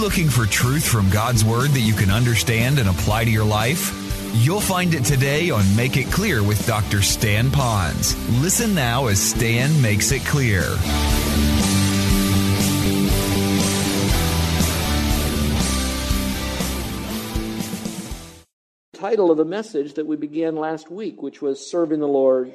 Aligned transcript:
looking 0.00 0.30
for 0.30 0.46
truth 0.46 0.88
from 0.88 1.10
God's 1.10 1.44
Word 1.44 1.70
that 1.72 1.80
you 1.80 1.92
can 1.92 2.10
understand 2.10 2.78
and 2.78 2.88
apply 2.88 3.26
to 3.26 3.30
your 3.30 3.44
life? 3.44 3.94
You'll 4.32 4.60
find 4.60 4.94
it 4.94 5.04
today 5.04 5.50
on 5.50 5.76
Make 5.76 5.98
It 5.98 6.10
Clear 6.10 6.42
with 6.42 6.66
Dr. 6.66 7.02
Stan 7.02 7.50
Ponz. 7.50 8.14
Listen 8.40 8.74
now 8.74 9.08
as 9.08 9.20
Stan 9.20 9.82
makes 9.82 10.10
it 10.10 10.24
clear. 10.24 10.62
Title 18.94 19.30
of 19.30 19.36
the 19.36 19.44
message 19.44 19.94
that 19.94 20.06
we 20.06 20.16
began 20.16 20.56
last 20.56 20.90
week, 20.90 21.20
which 21.20 21.42
was 21.42 21.70
Serving 21.70 22.00
the 22.00 22.08
Lord 22.08 22.54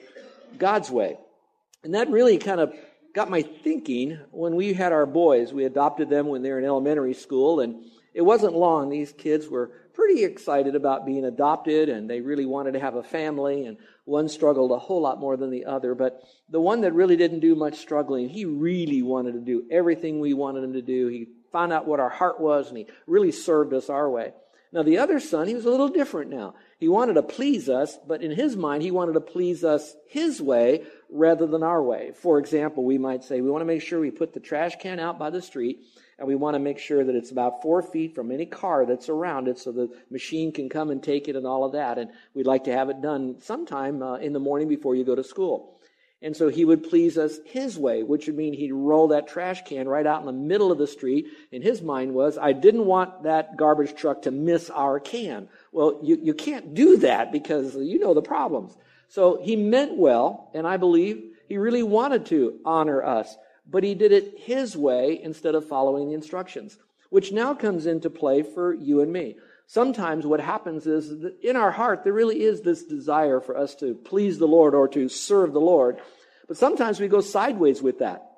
God's 0.58 0.90
Way. 0.90 1.20
And 1.84 1.94
that 1.94 2.10
really 2.10 2.40
kind 2.40 2.60
of 2.60 2.74
got 3.16 3.30
my 3.30 3.42
thinking 3.42 4.20
when 4.32 4.56
we 4.56 4.74
had 4.74 4.92
our 4.92 5.06
boys. 5.06 5.54
We 5.54 5.64
adopted 5.64 6.10
them 6.10 6.28
when 6.28 6.44
they 6.44 6.52
were 6.52 6.60
in 6.60 6.66
elementary 6.66 7.14
school, 7.14 7.62
and 7.62 7.86
it 8.14 8.22
wasn't 8.22 8.54
long. 8.54 8.90
These 8.90 9.14
kids 9.14 9.48
were 9.48 9.72
pretty 9.94 10.26
excited 10.26 10.76
about 10.76 11.06
being 11.06 11.24
adopted, 11.24 11.88
and 11.88 12.10
they 12.10 12.20
really 12.20 12.46
wanted 12.46 12.74
to 12.74 12.82
have 12.82 12.96
a 12.96 13.04
family, 13.04 13.66
and 13.66 13.78
one 14.04 14.28
struggled 14.28 14.72
a 14.72 14.78
whole 14.78 15.02
lot 15.02 15.22
more 15.22 15.38
than 15.38 15.50
the 15.50 15.64
other. 15.64 15.96
But 15.96 16.22
the 16.50 16.60
one 16.60 16.82
that 16.82 16.94
really 16.94 17.16
didn't 17.16 17.40
do 17.40 17.56
much 17.56 17.78
struggling, 17.78 18.28
he 18.28 18.44
really 18.44 19.02
wanted 19.02 19.32
to 19.32 19.40
do 19.40 19.64
everything 19.72 20.20
we 20.20 20.34
wanted 20.34 20.66
him 20.66 20.74
to 20.74 20.82
do. 20.82 21.08
He 21.08 21.30
found 21.54 21.72
out 21.72 21.88
what 21.88 22.02
our 22.02 22.10
heart 22.10 22.42
was, 22.42 22.68
and 22.68 22.78
he 22.78 22.88
really 23.08 23.32
served 23.32 23.74
us 23.74 23.90
our 23.90 24.10
way. 24.10 24.34
Now, 24.74 24.84
the 24.84 24.98
other 24.98 25.22
son, 25.22 25.48
he 25.48 25.56
was 25.56 25.64
a 25.64 25.72
little 25.72 25.88
different 25.88 26.32
now. 26.32 26.56
He 26.80 26.90
wanted 26.90 27.14
to 27.14 27.24
please 27.24 27.70
us, 27.70 27.98
but 28.06 28.22
in 28.22 28.32
his 28.32 28.58
mind, 28.58 28.84
he 28.84 28.92
wanted 28.92 29.14
to 29.14 29.22
please 29.22 29.64
us 29.64 29.96
his 30.10 30.42
way 30.42 30.84
rather 31.10 31.48
than 31.48 31.64
our 31.64 31.82
way. 31.82 32.12
For 32.14 32.40
example, 32.40 32.84
we 32.84 32.98
might 32.98 33.24
say, 33.24 33.42
we 33.42 33.52
want 33.52 33.62
to 33.62 33.66
make 33.66 33.82
sure 33.82 34.00
we 34.00 34.12
put 34.12 34.34
the 34.34 34.40
trash 34.40 34.76
can 34.78 35.00
out 35.00 35.20
by 35.20 35.30
the 35.30 35.42
street, 35.42 35.86
and 36.18 36.28
we 36.28 36.36
want 36.36 36.56
to 36.56 36.60
make 36.60 36.80
sure 36.80 37.04
that 37.04 37.16
it's 37.16 37.32
about 37.32 37.62
four 37.62 37.82
feet 37.82 38.16
from 38.16 38.32
any 38.32 38.46
car 38.46 38.86
that's 38.86 39.10
around 39.10 39.48
it 39.48 39.60
so 39.60 39.72
the 39.72 39.90
machine 40.10 40.52
can 40.52 40.70
come 40.70 40.90
and 40.90 41.04
take 41.04 41.28
it 41.28 41.36
and 41.36 41.46
all 41.46 41.64
of 41.64 41.74
that. 41.74 41.98
And 41.98 42.12
we'd 42.34 42.48
like 42.48 42.66
to 42.66 42.72
have 42.72 42.90
it 42.90 43.02
done 43.02 43.42
sometime 43.42 44.02
uh, 44.02 44.16
in 44.18 44.34
the 44.34 44.40
morning 44.40 44.68
before 44.68 44.96
you 44.96 45.04
go 45.04 45.16
to 45.16 45.24
school. 45.24 45.76
And 46.22 46.36
so 46.36 46.48
he 46.48 46.66
would 46.66 46.84
please 46.84 47.18
us 47.18 47.40
his 47.46 47.78
way, 47.78 48.02
which 48.02 48.26
would 48.28 48.36
mean 48.36 48.54
he'd 48.54 48.72
roll 48.72 49.10
that 49.10 49.28
trash 49.28 49.64
can 49.66 49.88
right 49.88 50.08
out 50.08 50.22
in 50.22 50.26
the 50.26 50.32
middle 50.32 50.72
of 50.72 50.78
the 50.78 50.88
street. 50.88 51.28
And 51.52 51.62
his 51.62 51.82
mind 51.82 52.14
was, 52.14 52.38
I 52.38 52.54
didn't 52.54 52.86
want 52.86 53.24
that 53.24 53.58
garbage 53.58 53.96
truck 53.96 54.24
to 54.24 54.32
miss 54.32 54.70
our 54.70 55.00
can. 55.00 55.50
Well, 55.72 56.00
you, 56.02 56.18
you 56.24 56.34
can't 56.34 56.74
do 56.74 56.98
that 56.98 57.32
because 57.32 57.76
you 57.76 58.00
know 58.00 58.14
the 58.14 58.22
problems. 58.22 58.76
So 59.08 59.40
he 59.42 59.56
meant 59.56 59.98
well, 59.98 60.50
and 60.54 60.68
I 60.68 60.78
believe 60.78 61.24
he 61.48 61.58
really 61.58 61.84
wanted 61.84 62.26
to 62.28 62.60
honor 62.66 63.04
us, 63.04 63.36
but 63.70 63.84
he 63.84 63.96
did 63.96 64.12
it 64.12 64.40
his 64.40 64.76
way 64.76 65.20
instead 65.22 65.56
of 65.56 65.68
following 65.68 66.08
the 66.08 66.16
instructions, 66.16 66.78
which 67.10 67.32
now 67.32 67.54
comes 67.54 67.86
into 67.86 68.10
play 68.10 68.44
for 68.44 68.74
you 68.74 69.02
and 69.02 69.12
me. 69.12 69.38
Sometimes 69.68 70.26
what 70.26 70.40
happens 70.40 70.86
is 70.86 71.10
that 71.22 71.40
in 71.42 71.56
our 71.56 71.72
heart, 71.72 72.04
there 72.04 72.14
really 72.14 72.44
is 72.44 72.62
this 72.62 72.84
desire 72.84 73.40
for 73.40 73.58
us 73.58 73.74
to 73.76 73.96
please 73.96 74.38
the 74.38 74.48
Lord 74.48 74.76
or 74.76 74.88
to 74.90 75.10
serve 75.10 75.54
the 75.54 75.62
Lord. 75.62 76.00
But 76.48 76.58
sometimes 76.58 77.00
we 77.00 77.08
go 77.08 77.22
sideways 77.22 77.82
with 77.82 78.00
that. 78.00 78.32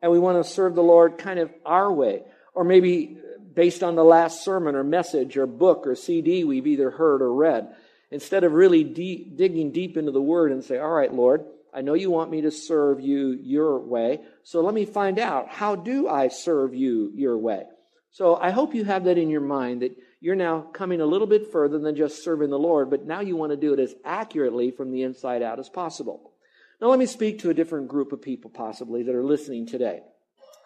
And 0.00 0.10
we 0.10 0.18
want 0.18 0.42
to 0.42 0.50
serve 0.50 0.74
the 0.74 0.82
Lord 0.82 1.18
kind 1.18 1.38
of 1.38 1.52
our 1.64 1.92
way. 1.92 2.22
Or 2.54 2.64
maybe 2.64 3.18
based 3.54 3.82
on 3.82 3.94
the 3.94 4.04
last 4.04 4.44
sermon 4.44 4.74
or 4.74 4.82
message 4.82 5.36
or 5.36 5.46
book 5.46 5.86
or 5.86 5.94
CD 5.94 6.42
we've 6.44 6.66
either 6.66 6.90
heard 6.90 7.20
or 7.20 7.32
read. 7.32 7.74
Instead 8.12 8.44
of 8.44 8.52
really 8.52 8.84
digging 8.84 9.72
deep 9.72 9.96
into 9.96 10.12
the 10.12 10.22
Word 10.22 10.52
and 10.52 10.62
say, 10.62 10.78
all 10.78 10.90
right, 10.90 11.12
Lord, 11.12 11.44
I 11.74 11.80
know 11.80 11.94
you 11.94 12.10
want 12.10 12.30
me 12.30 12.42
to 12.42 12.50
serve 12.50 13.00
you 13.00 13.38
your 13.42 13.80
way. 13.80 14.20
So 14.42 14.60
let 14.60 14.74
me 14.74 14.84
find 14.84 15.18
out, 15.18 15.48
how 15.48 15.74
do 15.74 16.08
I 16.08 16.28
serve 16.28 16.74
you 16.74 17.10
your 17.14 17.38
way? 17.38 17.64
So 18.10 18.36
I 18.36 18.50
hope 18.50 18.74
you 18.74 18.84
have 18.84 19.04
that 19.04 19.16
in 19.16 19.30
your 19.30 19.40
mind 19.40 19.80
that 19.80 19.96
you're 20.20 20.36
now 20.36 20.60
coming 20.60 21.00
a 21.00 21.06
little 21.06 21.26
bit 21.26 21.50
further 21.50 21.78
than 21.78 21.96
just 21.96 22.22
serving 22.22 22.50
the 22.50 22.58
Lord, 22.58 22.90
but 22.90 23.06
now 23.06 23.20
you 23.20 23.34
want 23.34 23.52
to 23.52 23.56
do 23.56 23.72
it 23.72 23.80
as 23.80 23.94
accurately 24.04 24.70
from 24.70 24.92
the 24.92 25.02
inside 25.02 25.42
out 25.42 25.58
as 25.58 25.70
possible. 25.70 26.32
Now, 26.80 26.88
let 26.88 26.98
me 26.98 27.06
speak 27.06 27.38
to 27.38 27.50
a 27.50 27.54
different 27.54 27.88
group 27.88 28.12
of 28.12 28.20
people 28.20 28.50
possibly 28.50 29.02
that 29.04 29.14
are 29.14 29.24
listening 29.24 29.66
today. 29.66 30.00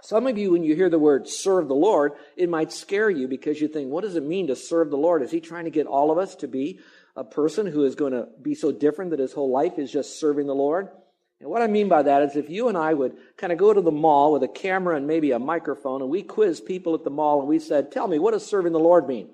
Some 0.02 0.26
of 0.26 0.36
you, 0.36 0.50
when 0.50 0.64
you 0.64 0.74
hear 0.74 0.90
the 0.90 0.98
word 0.98 1.28
serve 1.28 1.68
the 1.68 1.74
Lord, 1.74 2.12
it 2.36 2.50
might 2.50 2.72
scare 2.72 3.08
you 3.08 3.28
because 3.28 3.60
you 3.60 3.68
think, 3.68 3.90
what 3.90 4.02
does 4.02 4.16
it 4.16 4.24
mean 4.24 4.48
to 4.48 4.56
serve 4.56 4.90
the 4.90 4.96
Lord? 4.96 5.22
Is 5.22 5.30
he 5.30 5.40
trying 5.40 5.64
to 5.64 5.70
get 5.70 5.86
all 5.86 6.10
of 6.10 6.18
us 6.18 6.34
to 6.36 6.48
be 6.48 6.80
a 7.16 7.24
person 7.24 7.66
who 7.66 7.84
is 7.84 7.94
going 7.94 8.12
to 8.12 8.28
be 8.40 8.54
so 8.54 8.70
different 8.70 9.10
that 9.10 9.20
his 9.20 9.32
whole 9.32 9.50
life 9.50 9.78
is 9.78 9.90
just 9.90 10.20
serving 10.20 10.46
the 10.46 10.54
Lord? 10.54 10.88
And 11.40 11.50
what 11.50 11.62
I 11.62 11.66
mean 11.66 11.88
by 11.88 12.02
that 12.02 12.22
is 12.22 12.36
if 12.36 12.48
you 12.48 12.68
and 12.68 12.78
I 12.78 12.94
would 12.94 13.16
kind 13.36 13.52
of 13.52 13.58
go 13.58 13.72
to 13.72 13.80
the 13.80 13.90
mall 13.90 14.32
with 14.32 14.42
a 14.42 14.48
camera 14.48 14.96
and 14.96 15.06
maybe 15.06 15.32
a 15.32 15.38
microphone 15.38 16.00
and 16.02 16.10
we 16.10 16.22
quiz 16.22 16.60
people 16.60 16.94
at 16.94 17.04
the 17.04 17.10
mall 17.10 17.40
and 17.40 17.48
we 17.48 17.58
said, 17.58 17.92
tell 17.92 18.08
me, 18.08 18.18
what 18.18 18.32
does 18.32 18.46
serving 18.46 18.72
the 18.72 18.78
Lord 18.78 19.06
mean? 19.06 19.28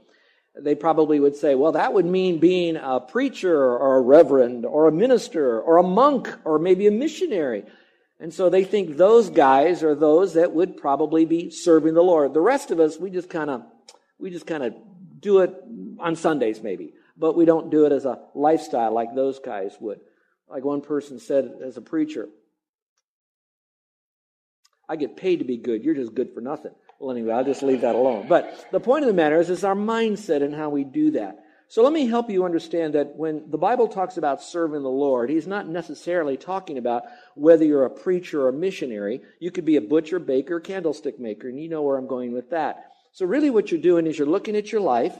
they 0.54 0.74
probably 0.74 1.18
would 1.18 1.34
say, 1.34 1.54
well, 1.54 1.72
that 1.72 1.94
would 1.94 2.04
mean 2.04 2.38
being 2.38 2.76
a 2.76 3.00
preacher 3.00 3.56
or 3.56 3.96
a 3.96 4.00
reverend 4.02 4.66
or 4.66 4.86
a 4.86 4.92
minister 4.92 5.60
or 5.60 5.78
a 5.78 5.82
monk 5.82 6.28
or 6.44 6.58
maybe 6.58 6.86
a 6.86 6.90
missionary. 6.90 7.64
And 8.20 8.32
so 8.32 8.50
they 8.50 8.64
think 8.64 8.96
those 8.96 9.30
guys 9.30 9.82
are 9.82 9.94
those 9.94 10.34
that 10.34 10.52
would 10.52 10.76
probably 10.76 11.24
be 11.24 11.50
serving 11.50 11.94
the 11.94 12.02
Lord. 12.02 12.34
The 12.34 12.40
rest 12.40 12.70
of 12.70 12.80
us, 12.80 12.98
we 12.98 13.10
just 13.10 13.30
kind 13.30 13.50
of, 13.50 13.62
we 14.18 14.30
just 14.30 14.46
kind 14.46 14.62
of 14.62 14.74
do 15.18 15.40
it 15.40 15.54
on 15.98 16.16
Sundays 16.16 16.62
maybe, 16.62 16.92
but 17.22 17.36
we 17.36 17.44
don't 17.44 17.70
do 17.70 17.86
it 17.86 17.92
as 17.92 18.04
a 18.04 18.18
lifestyle 18.34 18.92
like 18.92 19.14
those 19.14 19.38
guys 19.38 19.76
would. 19.78 20.00
Like 20.50 20.64
one 20.64 20.80
person 20.80 21.20
said 21.20 21.52
as 21.64 21.76
a 21.76 21.80
preacher, 21.80 22.28
I 24.88 24.96
get 24.96 25.16
paid 25.16 25.36
to 25.38 25.44
be 25.44 25.56
good. 25.56 25.84
You're 25.84 25.94
just 25.94 26.16
good 26.16 26.34
for 26.34 26.40
nothing. 26.40 26.72
Well, 26.98 27.12
anyway, 27.12 27.32
I'll 27.32 27.44
just 27.44 27.62
leave 27.62 27.82
that 27.82 27.94
alone. 27.94 28.26
But 28.28 28.66
the 28.72 28.80
point 28.80 29.04
of 29.04 29.06
the 29.06 29.14
matter 29.14 29.38
is, 29.38 29.50
is 29.50 29.62
our 29.62 29.76
mindset 29.76 30.42
and 30.42 30.52
how 30.52 30.70
we 30.70 30.82
do 30.82 31.12
that. 31.12 31.38
So 31.68 31.84
let 31.84 31.92
me 31.92 32.08
help 32.08 32.28
you 32.28 32.44
understand 32.44 32.96
that 32.96 33.14
when 33.14 33.48
the 33.52 33.56
Bible 33.56 33.86
talks 33.86 34.16
about 34.16 34.42
serving 34.42 34.82
the 34.82 34.90
Lord, 34.90 35.30
he's 35.30 35.46
not 35.46 35.68
necessarily 35.68 36.36
talking 36.36 36.76
about 36.76 37.04
whether 37.36 37.64
you're 37.64 37.84
a 37.84 37.90
preacher 37.90 38.42
or 38.42 38.48
a 38.48 38.52
missionary. 38.52 39.20
You 39.38 39.52
could 39.52 39.64
be 39.64 39.76
a 39.76 39.80
butcher, 39.80 40.18
baker, 40.18 40.58
candlestick 40.58 41.20
maker, 41.20 41.48
and 41.48 41.60
you 41.60 41.68
know 41.68 41.82
where 41.82 41.98
I'm 41.98 42.08
going 42.08 42.32
with 42.32 42.50
that. 42.50 42.86
So 43.12 43.26
really 43.26 43.50
what 43.50 43.70
you're 43.70 43.80
doing 43.80 44.08
is 44.08 44.18
you're 44.18 44.26
looking 44.26 44.56
at 44.56 44.72
your 44.72 44.80
life, 44.80 45.16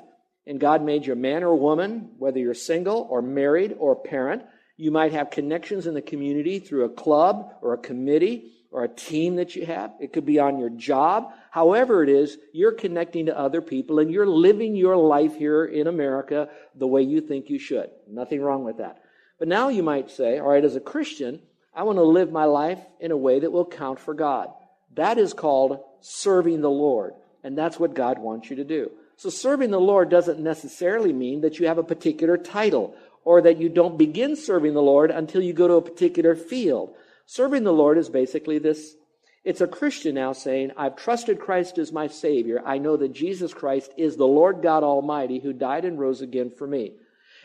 and 0.46 0.60
God 0.60 0.82
made 0.82 1.06
you 1.06 1.14
man 1.14 1.44
or 1.44 1.54
woman, 1.54 2.10
whether 2.18 2.38
you're 2.38 2.54
single 2.54 3.06
or 3.10 3.22
married 3.22 3.76
or 3.78 3.96
parent. 3.96 4.42
You 4.76 4.90
might 4.90 5.12
have 5.12 5.30
connections 5.30 5.86
in 5.86 5.94
the 5.94 6.02
community 6.02 6.58
through 6.58 6.84
a 6.84 6.88
club 6.88 7.52
or 7.62 7.74
a 7.74 7.78
committee 7.78 8.52
or 8.72 8.84
a 8.84 8.88
team 8.88 9.36
that 9.36 9.54
you 9.54 9.66
have. 9.66 9.92
It 10.00 10.12
could 10.12 10.26
be 10.26 10.40
on 10.40 10.58
your 10.58 10.70
job. 10.70 11.32
However, 11.50 12.02
it 12.02 12.08
is, 12.08 12.38
you're 12.52 12.72
connecting 12.72 13.26
to 13.26 13.38
other 13.38 13.60
people 13.60 13.98
and 13.98 14.10
you're 14.10 14.26
living 14.26 14.74
your 14.74 14.96
life 14.96 15.36
here 15.36 15.64
in 15.64 15.86
America 15.86 16.48
the 16.74 16.86
way 16.86 17.02
you 17.02 17.20
think 17.20 17.50
you 17.50 17.58
should. 17.58 17.90
Nothing 18.08 18.40
wrong 18.40 18.64
with 18.64 18.78
that. 18.78 19.02
But 19.38 19.48
now 19.48 19.68
you 19.68 19.82
might 19.82 20.10
say, 20.10 20.38
all 20.38 20.48
right, 20.48 20.64
as 20.64 20.74
a 20.74 20.80
Christian, 20.80 21.42
I 21.74 21.82
want 21.82 21.98
to 21.98 22.02
live 22.02 22.32
my 22.32 22.44
life 22.44 22.80
in 22.98 23.10
a 23.10 23.16
way 23.16 23.40
that 23.40 23.52
will 23.52 23.66
count 23.66 24.00
for 24.00 24.14
God. 24.14 24.48
That 24.94 25.18
is 25.18 25.34
called 25.34 25.80
serving 26.00 26.60
the 26.60 26.70
Lord. 26.70 27.14
And 27.44 27.56
that's 27.56 27.78
what 27.78 27.94
God 27.94 28.18
wants 28.18 28.50
you 28.50 28.56
to 28.56 28.64
do. 28.64 28.90
So 29.16 29.30
serving 29.30 29.70
the 29.70 29.80
Lord 29.80 30.10
doesn't 30.10 30.40
necessarily 30.40 31.12
mean 31.12 31.42
that 31.42 31.58
you 31.58 31.66
have 31.66 31.78
a 31.78 31.84
particular 31.84 32.36
title 32.36 32.94
or 33.24 33.42
that 33.42 33.58
you 33.58 33.68
don't 33.68 33.98
begin 33.98 34.36
serving 34.36 34.74
the 34.74 34.82
Lord 34.82 35.10
until 35.10 35.42
you 35.42 35.52
go 35.52 35.68
to 35.68 35.74
a 35.74 35.82
particular 35.82 36.34
field. 36.34 36.94
Serving 37.26 37.64
the 37.64 37.72
Lord 37.72 37.98
is 37.98 38.08
basically 38.08 38.58
this. 38.58 38.96
It's 39.44 39.60
a 39.60 39.66
Christian 39.66 40.14
now 40.14 40.32
saying, 40.32 40.72
I've 40.76 40.96
trusted 40.96 41.40
Christ 41.40 41.78
as 41.78 41.92
my 41.92 42.06
Savior. 42.06 42.62
I 42.64 42.78
know 42.78 42.96
that 42.96 43.12
Jesus 43.12 43.54
Christ 43.54 43.92
is 43.96 44.16
the 44.16 44.26
Lord 44.26 44.62
God 44.62 44.82
Almighty 44.82 45.40
who 45.40 45.52
died 45.52 45.84
and 45.84 45.98
rose 45.98 46.20
again 46.20 46.50
for 46.50 46.66
me. 46.66 46.94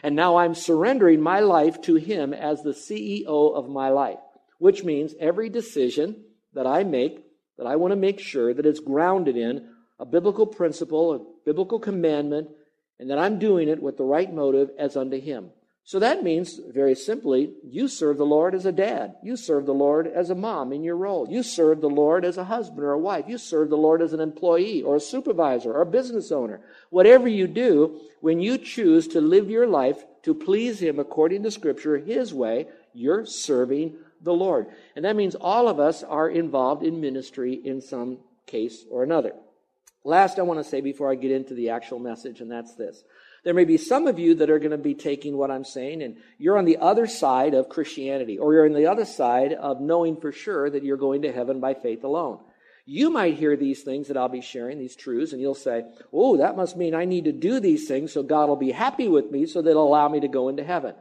And 0.04 0.16
now 0.16 0.38
I'm 0.38 0.54
surrendering 0.54 1.22
my 1.22 1.40
life 1.40 1.82
to 1.84 1.96
Him 1.96 2.34
as 2.34 2.62
the 2.62 2.72
CEO 2.72 3.56
of 3.56 3.70
my 3.70 3.90
life, 3.90 4.20
which 4.60 4.84
means 4.84 5.16
every 5.20 5.50
decision 5.50 6.24
that 6.54 6.68
I 6.68 6.84
make, 6.84 7.24
that 7.58 7.66
I 7.66 7.78
want 7.78 7.92
to 7.92 7.96
make 7.96 8.20
sure 8.20 8.54
that 8.54 8.66
it's 8.66 8.80
grounded 8.80 9.36
in 9.36 9.68
a 10.00 10.06
biblical 10.06 10.46
principle, 10.46 11.14
a 11.14 11.20
biblical 11.46 11.80
commandment, 11.80 12.50
and 13.00 13.10
that 13.10 13.20
I'm 13.20 13.40
doing 13.40 13.70
it 13.70 13.82
with 13.82 13.98
the 13.98 14.04
right 14.04 14.32
motive 14.32 14.70
as 14.78 14.96
unto 14.96 15.20
Him. 15.20 15.52
So 15.88 16.00
that 16.00 16.22
means, 16.22 16.60
very 16.68 16.96
simply, 16.96 17.54
you 17.64 17.88
serve 17.88 18.18
the 18.18 18.26
Lord 18.26 18.54
as 18.54 18.66
a 18.66 18.74
dad. 18.74 19.16
You 19.24 19.38
serve 19.38 19.66
the 19.66 19.74
Lord 19.74 20.06
as 20.06 20.30
a 20.30 20.36
mom 20.36 20.74
in 20.74 20.84
your 20.84 20.98
role. 20.98 21.30
You 21.30 21.44
serve 21.44 21.80
the 21.80 21.90
Lord 21.90 22.26
as 22.26 22.38
a 22.38 22.44
husband 22.44 22.82
or 22.82 22.92
a 22.92 23.00
wife. 23.00 23.24
You 23.30 23.38
serve 23.38 23.70
the 23.70 23.78
Lord 23.78 24.02
as 24.02 24.12
an 24.12 24.20
employee 24.20 24.82
or 24.82 24.98
a 24.98 25.00
supervisor 25.00 25.72
or 25.72 25.82
a 25.82 25.86
business 25.86 26.30
owner. 26.30 26.60
Whatever 26.90 27.30
you 27.30 27.48
do, 27.48 28.02
when 28.20 28.42
you 28.42 28.58
choose 28.58 29.08
to 29.10 29.22
live 29.22 29.50
your 29.50 29.66
life 29.66 30.04
to 30.24 30.34
please 30.34 30.82
Him 30.82 31.00
according 31.00 31.44
to 31.44 31.52
Scripture, 31.52 31.98
His 31.98 32.34
way, 32.34 32.68
you're 32.94 33.26
serving 33.26 33.96
the 34.22 34.34
Lord. 34.34 34.68
And 34.98 35.06
that 35.06 35.16
means 35.16 35.36
all 35.36 35.70
of 35.70 35.80
us 35.80 36.04
are 36.04 36.30
involved 36.30 36.84
in 36.84 37.00
ministry 37.00 37.54
in 37.54 37.80
some 37.80 38.18
case 38.46 38.84
or 38.92 39.04
another. 39.04 39.32
Last, 40.04 40.40
I 40.40 40.44
want 40.44 40.60
to 40.60 40.70
say 40.70 40.82
before 40.82 41.12
I 41.12 41.16
get 41.16 41.32
into 41.32 41.54
the 41.54 41.70
actual 41.70 42.00
message, 42.00 42.40
and 42.40 42.50
that's 42.50 42.76
this. 42.76 43.04
There 43.44 43.54
may 43.54 43.66
be 43.66 43.78
some 43.78 44.08
of 44.08 44.20
you 44.20 44.36
that 44.36 44.50
are 44.50 44.60
going 44.60 44.72
to 44.72 44.78
be 44.78 44.96
taking 44.96 45.38
what 45.38 45.52
I'm 45.52 45.64
saying, 45.64 46.02
and 46.02 46.18
you're 46.38 46.58
on 46.58 46.66
the 46.66 46.78
other 46.78 47.08
side 47.08 47.54
of 47.54 47.70
Christianity, 47.70 48.38
or 48.38 48.54
you're 48.54 48.66
on 48.66 48.74
the 48.74 48.88
other 48.88 49.06
side 49.06 49.54
of 49.54 49.82
knowing 49.82 50.18
for 50.20 50.32
sure 50.32 50.70
that 50.70 50.84
you're 50.84 50.98
going 50.98 51.22
to 51.24 51.32
heaven 51.32 51.60
by 51.60 51.74
faith 51.74 52.04
alone. 52.04 52.40
You 52.86 53.10
might 53.10 53.36
hear 53.36 53.58
these 53.58 53.84
things 53.84 54.08
that 54.08 54.16
I'll 54.16 54.30
be 54.30 54.42
sharing, 54.42 54.80
these 54.80 54.96
truths, 54.96 55.34
and 55.34 55.42
you'll 55.42 55.56
say, 55.56 55.84
Oh, 56.14 56.38
that 56.38 56.56
must 56.56 56.78
mean 56.78 56.96
I 56.96 57.04
need 57.04 57.26
to 57.26 57.34
do 57.34 57.60
these 57.60 57.86
things 57.86 58.14
so 58.14 58.24
God 58.24 58.48
will 58.48 58.56
be 58.56 58.72
happy 58.72 59.10
with 59.10 59.30
me 59.30 59.46
so 59.46 59.62
that 59.62 59.70
he'll 59.70 59.84
allow 59.84 60.08
me 60.08 60.22
to 60.22 60.30
go 60.30 60.48
into 60.48 60.64
heaven. 60.64 60.96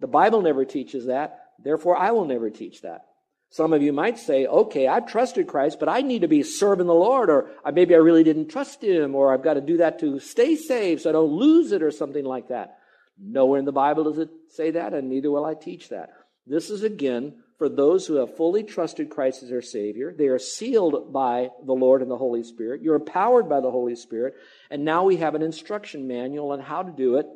The 0.00 0.08
Bible 0.08 0.42
never 0.42 0.64
teaches 0.64 1.06
that. 1.06 1.50
Therefore, 1.62 1.96
I 1.96 2.10
will 2.10 2.24
never 2.24 2.50
teach 2.50 2.82
that. 2.82 3.06
Some 3.54 3.72
of 3.72 3.82
you 3.82 3.92
might 3.92 4.18
say, 4.18 4.46
okay, 4.46 4.88
I've 4.88 5.06
trusted 5.06 5.46
Christ, 5.46 5.78
but 5.78 5.88
I 5.88 6.00
need 6.00 6.22
to 6.22 6.28
be 6.28 6.42
serving 6.42 6.88
the 6.88 6.92
Lord, 6.92 7.30
or 7.30 7.50
maybe 7.72 7.94
I 7.94 7.98
really 7.98 8.24
didn't 8.24 8.48
trust 8.48 8.82
Him, 8.82 9.14
or 9.14 9.32
I've 9.32 9.44
got 9.44 9.54
to 9.54 9.60
do 9.60 9.76
that 9.76 10.00
to 10.00 10.18
stay 10.18 10.56
saved 10.56 11.02
so 11.02 11.10
I 11.10 11.12
don't 11.12 11.30
lose 11.30 11.70
it, 11.70 11.80
or 11.80 11.92
something 11.92 12.24
like 12.24 12.48
that. 12.48 12.78
Nowhere 13.16 13.60
in 13.60 13.64
the 13.64 13.70
Bible 13.70 14.02
does 14.02 14.18
it 14.18 14.30
say 14.48 14.72
that, 14.72 14.92
and 14.92 15.08
neither 15.08 15.30
will 15.30 15.44
I 15.44 15.54
teach 15.54 15.90
that. 15.90 16.10
This 16.48 16.68
is 16.68 16.82
again 16.82 17.44
for 17.56 17.68
those 17.68 18.08
who 18.08 18.14
have 18.14 18.36
fully 18.36 18.64
trusted 18.64 19.08
Christ 19.08 19.44
as 19.44 19.50
their 19.50 19.62
Savior. 19.62 20.12
They 20.12 20.26
are 20.26 20.40
sealed 20.40 21.12
by 21.12 21.50
the 21.64 21.74
Lord 21.74 22.02
and 22.02 22.10
the 22.10 22.18
Holy 22.18 22.42
Spirit. 22.42 22.82
You're 22.82 22.96
empowered 22.96 23.48
by 23.48 23.60
the 23.60 23.70
Holy 23.70 23.94
Spirit. 23.94 24.34
And 24.68 24.84
now 24.84 25.04
we 25.04 25.18
have 25.18 25.36
an 25.36 25.42
instruction 25.42 26.08
manual 26.08 26.50
on 26.50 26.58
how 26.58 26.82
to 26.82 26.90
do 26.90 27.18
it 27.18 27.26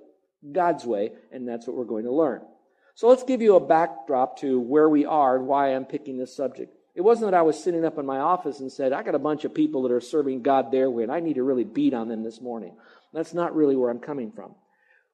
God's 0.51 0.85
way, 0.85 1.13
and 1.31 1.47
that's 1.47 1.69
what 1.69 1.77
we're 1.77 1.85
going 1.85 2.07
to 2.07 2.13
learn. 2.13 2.41
So 2.99 3.07
let's 3.07 3.23
give 3.23 3.41
you 3.41 3.55
a 3.55 3.65
backdrop 3.65 4.41
to 4.41 4.59
where 4.59 4.89
we 4.89 5.07
are 5.07 5.37
and 5.37 5.47
why 5.47 5.73
I'm 5.73 5.85
picking 5.85 6.19
this 6.19 6.35
subject. 6.35 6.75
It 6.97 7.03
wasn't 7.03 7.31
that 7.31 7.39
I 7.39 7.43
was 7.43 7.63
sitting 7.63 7.85
up 7.85 7.97
in 7.97 8.05
my 8.05 8.19
office 8.19 8.59
and 8.59 8.73
said, 8.73 8.93
I 8.93 9.05
got 9.05 9.15
a 9.15 9.21
bunch 9.21 9.45
of 9.45 9.55
people 9.55 9.83
that 9.83 9.93
are 9.93 10.01
serving 10.01 10.43
God 10.43 10.73
their 10.73 10.91
way, 10.91 11.05
and 11.05 11.13
I 11.13 11.21
need 11.21 11.37
to 11.37 11.45
really 11.45 11.63
beat 11.63 11.95
on 11.95 12.09
them 12.09 12.25
this 12.25 12.41
morning. 12.41 12.75
That's 13.15 13.33
not 13.33 13.55
really 13.55 13.77
where 13.77 13.89
I'm 13.89 14.01
coming 14.01 14.33
from. 14.33 14.57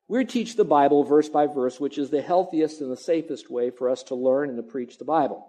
We 0.09 0.25
teach 0.25 0.57
the 0.57 0.65
Bible 0.65 1.05
verse 1.05 1.29
by 1.29 1.47
verse, 1.47 1.79
which 1.79 1.99
is 1.99 2.09
the 2.09 2.23
healthiest 2.23 2.81
and 2.81 2.91
the 2.91 2.97
safest 2.97 3.51
way 3.51 3.69
for 3.69 3.91
us 3.91 4.03
to 4.05 4.15
learn 4.15 4.49
and 4.49 4.57
to 4.57 4.63
preach 4.63 4.97
the 4.97 5.05
Bible. 5.05 5.47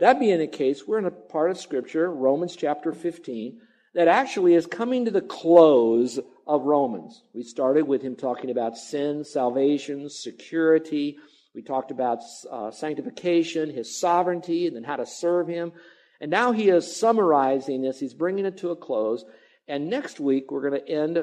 That 0.00 0.18
being 0.18 0.40
the 0.40 0.48
case, 0.48 0.82
we're 0.84 0.98
in 0.98 1.04
a 1.04 1.12
part 1.12 1.52
of 1.52 1.58
Scripture, 1.58 2.10
Romans 2.10 2.56
chapter 2.56 2.92
15, 2.92 3.60
that 3.94 4.08
actually 4.08 4.54
is 4.54 4.66
coming 4.66 5.04
to 5.04 5.12
the 5.12 5.20
close 5.20 6.18
of 6.44 6.62
Romans. 6.62 7.22
We 7.34 7.44
started 7.44 7.86
with 7.86 8.02
him 8.02 8.16
talking 8.16 8.50
about 8.50 8.76
sin, 8.76 9.22
salvation, 9.22 10.10
security, 10.10 11.18
we 11.54 11.62
talked 11.62 11.90
about 11.90 12.20
uh, 12.50 12.70
sanctification, 12.70 13.70
his 13.70 13.98
sovereignty, 13.98 14.66
and 14.66 14.76
then 14.76 14.84
how 14.84 14.96
to 14.96 15.06
serve 15.06 15.48
him. 15.48 15.72
And 16.20 16.30
now 16.30 16.52
he 16.52 16.68
is 16.68 16.98
summarizing 16.98 17.82
this. 17.82 17.98
He's 17.98 18.14
bringing 18.14 18.44
it 18.44 18.58
to 18.58 18.70
a 18.70 18.76
close. 18.76 19.24
And 19.66 19.88
next 19.88 20.20
week, 20.20 20.50
we're 20.50 20.68
going 20.68 20.80
to 20.80 20.88
end 20.88 21.18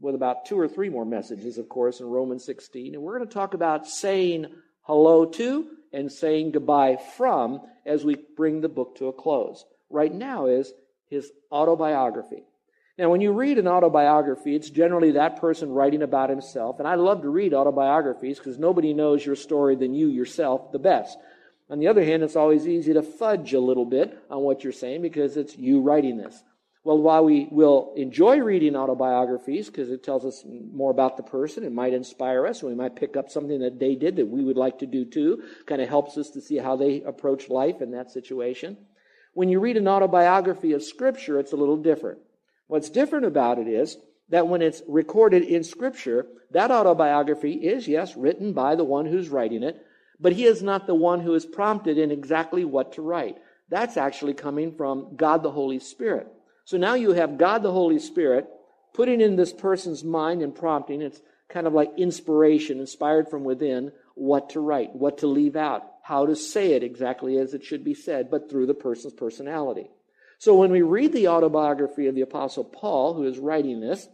with 0.00 0.14
about 0.14 0.46
two 0.46 0.58
or 0.58 0.68
three 0.68 0.88
more 0.88 1.04
messages, 1.04 1.58
of 1.58 1.68
course, 1.68 2.00
in 2.00 2.06
Romans 2.06 2.44
16. 2.44 2.94
And 2.94 3.02
we're 3.02 3.16
going 3.16 3.28
to 3.28 3.34
talk 3.34 3.54
about 3.54 3.86
saying 3.86 4.46
hello 4.82 5.24
to 5.26 5.66
and 5.92 6.10
saying 6.10 6.52
goodbye 6.52 6.98
from 7.16 7.60
as 7.86 8.04
we 8.04 8.16
bring 8.36 8.60
the 8.60 8.68
book 8.68 8.96
to 8.96 9.08
a 9.08 9.12
close. 9.12 9.64
Right 9.90 10.12
now 10.12 10.46
is 10.46 10.72
his 11.08 11.30
autobiography. 11.52 12.44
Now, 12.96 13.10
when 13.10 13.20
you 13.20 13.32
read 13.32 13.58
an 13.58 13.66
autobiography, 13.66 14.54
it's 14.54 14.70
generally 14.70 15.12
that 15.12 15.40
person 15.40 15.72
writing 15.72 16.02
about 16.02 16.30
himself. 16.30 16.78
And 16.78 16.86
I 16.86 16.94
love 16.94 17.22
to 17.22 17.28
read 17.28 17.52
autobiographies 17.52 18.38
because 18.38 18.58
nobody 18.58 18.94
knows 18.94 19.26
your 19.26 19.34
story 19.34 19.74
than 19.74 19.94
you 19.94 20.08
yourself 20.08 20.70
the 20.70 20.78
best. 20.78 21.18
On 21.68 21.80
the 21.80 21.88
other 21.88 22.04
hand, 22.04 22.22
it's 22.22 22.36
always 22.36 22.68
easy 22.68 22.92
to 22.92 23.02
fudge 23.02 23.52
a 23.52 23.58
little 23.58 23.84
bit 23.84 24.16
on 24.30 24.42
what 24.42 24.62
you're 24.62 24.72
saying 24.72 25.02
because 25.02 25.36
it's 25.36 25.56
you 25.56 25.80
writing 25.80 26.18
this. 26.18 26.40
Well, 26.84 26.98
while 26.98 27.24
we 27.24 27.48
will 27.50 27.94
enjoy 27.96 28.40
reading 28.40 28.76
autobiographies 28.76 29.68
because 29.68 29.90
it 29.90 30.04
tells 30.04 30.24
us 30.26 30.44
more 30.44 30.90
about 30.90 31.16
the 31.16 31.22
person, 31.22 31.64
it 31.64 31.72
might 31.72 31.94
inspire 31.94 32.46
us, 32.46 32.60
and 32.60 32.70
we 32.70 32.76
might 32.76 32.94
pick 32.94 33.16
up 33.16 33.30
something 33.30 33.60
that 33.60 33.80
they 33.80 33.94
did 33.94 34.16
that 34.16 34.28
we 34.28 34.44
would 34.44 34.58
like 34.58 34.80
to 34.80 34.86
do 34.86 35.06
too. 35.06 35.42
Kind 35.66 35.80
of 35.80 35.88
helps 35.88 36.18
us 36.18 36.28
to 36.30 36.42
see 36.42 36.58
how 36.58 36.76
they 36.76 37.00
approach 37.02 37.48
life 37.48 37.80
in 37.80 37.92
that 37.92 38.10
situation. 38.10 38.76
When 39.32 39.48
you 39.48 39.60
read 39.60 39.78
an 39.78 39.88
autobiography 39.88 40.72
of 40.72 40.82
Scripture, 40.84 41.40
it's 41.40 41.52
a 41.52 41.56
little 41.56 41.78
different. 41.78 42.18
What's 42.66 42.90
different 42.90 43.26
about 43.26 43.58
it 43.58 43.68
is 43.68 43.96
that 44.30 44.48
when 44.48 44.62
it's 44.62 44.82
recorded 44.88 45.42
in 45.42 45.64
Scripture, 45.64 46.26
that 46.50 46.70
autobiography 46.70 47.52
is, 47.52 47.86
yes, 47.86 48.16
written 48.16 48.52
by 48.52 48.74
the 48.74 48.84
one 48.84 49.06
who's 49.06 49.28
writing 49.28 49.62
it, 49.62 49.84
but 50.18 50.32
he 50.32 50.44
is 50.44 50.62
not 50.62 50.86
the 50.86 50.94
one 50.94 51.20
who 51.20 51.34
is 51.34 51.44
prompted 51.44 51.98
in 51.98 52.10
exactly 52.10 52.64
what 52.64 52.92
to 52.92 53.02
write. 53.02 53.36
That's 53.68 53.96
actually 53.96 54.34
coming 54.34 54.74
from 54.76 55.16
God 55.16 55.42
the 55.42 55.50
Holy 55.50 55.78
Spirit. 55.78 56.28
So 56.64 56.78
now 56.78 56.94
you 56.94 57.12
have 57.12 57.38
God 57.38 57.62
the 57.62 57.72
Holy 57.72 57.98
Spirit 57.98 58.48
putting 58.94 59.20
in 59.20 59.36
this 59.36 59.52
person's 59.52 60.04
mind 60.04 60.42
and 60.42 60.54
prompting. 60.54 61.02
It's 61.02 61.20
kind 61.48 61.66
of 61.66 61.74
like 61.74 61.90
inspiration, 61.98 62.80
inspired 62.80 63.28
from 63.28 63.44
within, 63.44 63.92
what 64.14 64.50
to 64.50 64.60
write, 64.60 64.94
what 64.94 65.18
to 65.18 65.26
leave 65.26 65.56
out, 65.56 65.82
how 66.02 66.26
to 66.26 66.36
say 66.36 66.72
it 66.72 66.82
exactly 66.82 67.36
as 67.36 67.52
it 67.52 67.64
should 67.64 67.84
be 67.84 67.94
said, 67.94 68.30
but 68.30 68.48
through 68.48 68.66
the 68.66 68.74
person's 68.74 69.12
personality. 69.12 69.90
So 70.38 70.54
when 70.54 70.70
we 70.70 70.82
read 70.82 71.12
the 71.12 71.28
autobiography 71.28 72.06
of 72.06 72.14
the 72.14 72.22
Apostle 72.22 72.64
Paul, 72.64 73.14
who 73.14 73.24
is 73.24 73.38
writing 73.38 73.80
this, 73.80 74.08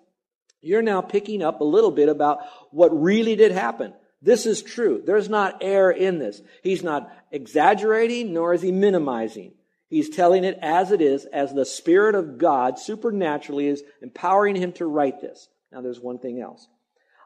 you're 0.61 0.83
now 0.83 1.01
picking 1.01 1.43
up 1.43 1.61
a 1.61 1.65
little 1.65 1.91
bit 1.91 2.09
about 2.09 2.41
what 2.71 2.89
really 2.89 3.37
did 3.37 3.53
happen. 3.53 3.95
This 4.23 4.45
is 4.45 4.63
true. 4.63 5.03
There's 5.05 5.31
not 5.31 5.59
error 5.63 5.91
in 5.91 6.19
this. 6.19 6.43
He's 6.63 6.83
not 6.83 7.11
exaggerating, 7.33 8.35
nor 8.35 8.53
is 8.53 8.61
he 8.61 8.71
minimizing. 8.71 9.55
He's 9.89 10.11
telling 10.11 10.45
it 10.45 10.59
as 10.61 10.93
it 10.93 11.01
is, 11.01 11.25
as 11.25 11.53
the 11.53 11.65
Spirit 11.65 12.15
of 12.15 12.39
God 12.39 12.79
supernaturally 12.79 13.67
is 13.67 13.83
empowering 14.03 14.57
him 14.57 14.73
to 14.75 14.87
write 14.87 15.21
this. 15.21 15.49
Now, 15.73 15.81
there's 15.81 16.01
one 16.01 16.19
thing 16.19 16.41
else. 16.41 16.69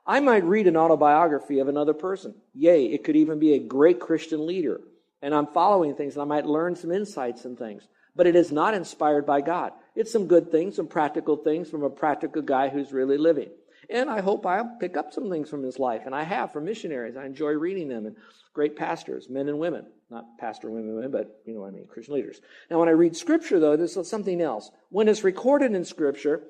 I 0.06 0.20
might 0.20 0.44
read 0.44 0.66
an 0.66 0.76
autobiography 0.76 1.58
of 1.58 1.68
another 1.68 1.94
person. 1.94 2.34
Yea, 2.54 2.86
it 2.86 3.04
could 3.04 3.16
even 3.16 3.38
be 3.38 3.54
a 3.54 3.58
great 3.58 4.00
Christian 4.00 4.46
leader. 4.46 4.80
And 5.20 5.34
I'm 5.34 5.46
following 5.48 5.94
things, 5.94 6.14
and 6.14 6.22
I 6.22 6.26
might 6.26 6.46
learn 6.46 6.76
some 6.76 6.92
insights 6.92 7.44
and 7.44 7.58
things 7.58 7.88
but 8.16 8.26
it 8.26 8.36
is 8.36 8.52
not 8.52 8.74
inspired 8.74 9.26
by 9.26 9.40
God. 9.40 9.72
It's 9.94 10.12
some 10.12 10.26
good 10.26 10.50
things, 10.50 10.76
some 10.76 10.86
practical 10.86 11.36
things 11.36 11.70
from 11.70 11.82
a 11.82 11.90
practical 11.90 12.42
guy 12.42 12.68
who's 12.68 12.92
really 12.92 13.18
living. 13.18 13.50
And 13.90 14.08
I 14.08 14.20
hope 14.20 14.46
I'll 14.46 14.76
pick 14.80 14.96
up 14.96 15.12
some 15.12 15.30
things 15.30 15.50
from 15.50 15.62
his 15.62 15.78
life, 15.78 16.02
and 16.06 16.14
I 16.14 16.22
have 16.22 16.52
from 16.52 16.64
missionaries. 16.64 17.16
I 17.16 17.26
enjoy 17.26 17.50
reading 17.50 17.88
them 17.88 18.06
and 18.06 18.16
great 18.54 18.76
pastors, 18.76 19.28
men 19.28 19.48
and 19.48 19.58
women. 19.58 19.86
Not 20.10 20.38
pastor 20.38 20.70
women, 20.70 20.94
women, 20.94 21.10
but 21.10 21.40
you 21.44 21.54
know 21.54 21.60
what 21.60 21.68
I 21.68 21.72
mean, 21.72 21.86
Christian 21.86 22.14
leaders. 22.14 22.40
Now, 22.70 22.78
when 22.78 22.88
I 22.88 22.92
read 22.92 23.16
Scripture, 23.16 23.60
though, 23.60 23.76
there's 23.76 24.08
something 24.08 24.40
else. 24.40 24.70
When 24.90 25.08
it's 25.08 25.24
recorded 25.24 25.74
in 25.74 25.84
Scripture, 25.84 26.42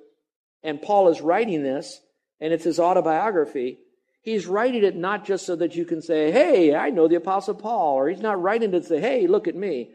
and 0.62 0.80
Paul 0.80 1.09
is 1.09 1.21
writing 1.21 1.62
this, 1.62 2.00
and 2.40 2.52
it's 2.52 2.64
his 2.64 2.78
autobiography, 2.78 3.78
he's 4.23 4.47
writing 4.47 4.85
it 4.85 4.97
not 4.97 5.25
just 5.25 5.47
so 5.47 5.56
that 5.56 5.75
you 5.75 5.85
can 5.85 6.02
say, 6.02 6.30
hey, 6.30 6.75
I 6.75 6.90
know 6.90 7.09
the 7.09 7.16
Apostle 7.16 7.54
Paul, 7.54 7.94
or 7.94 8.09
he's 8.09 8.21
not 8.21 8.40
writing 8.40 8.75
it 8.75 8.80
to 8.80 8.87
say, 8.87 9.00
hey, 9.00 9.26
look 9.26 9.49
at 9.49 9.56
me. 9.56 9.90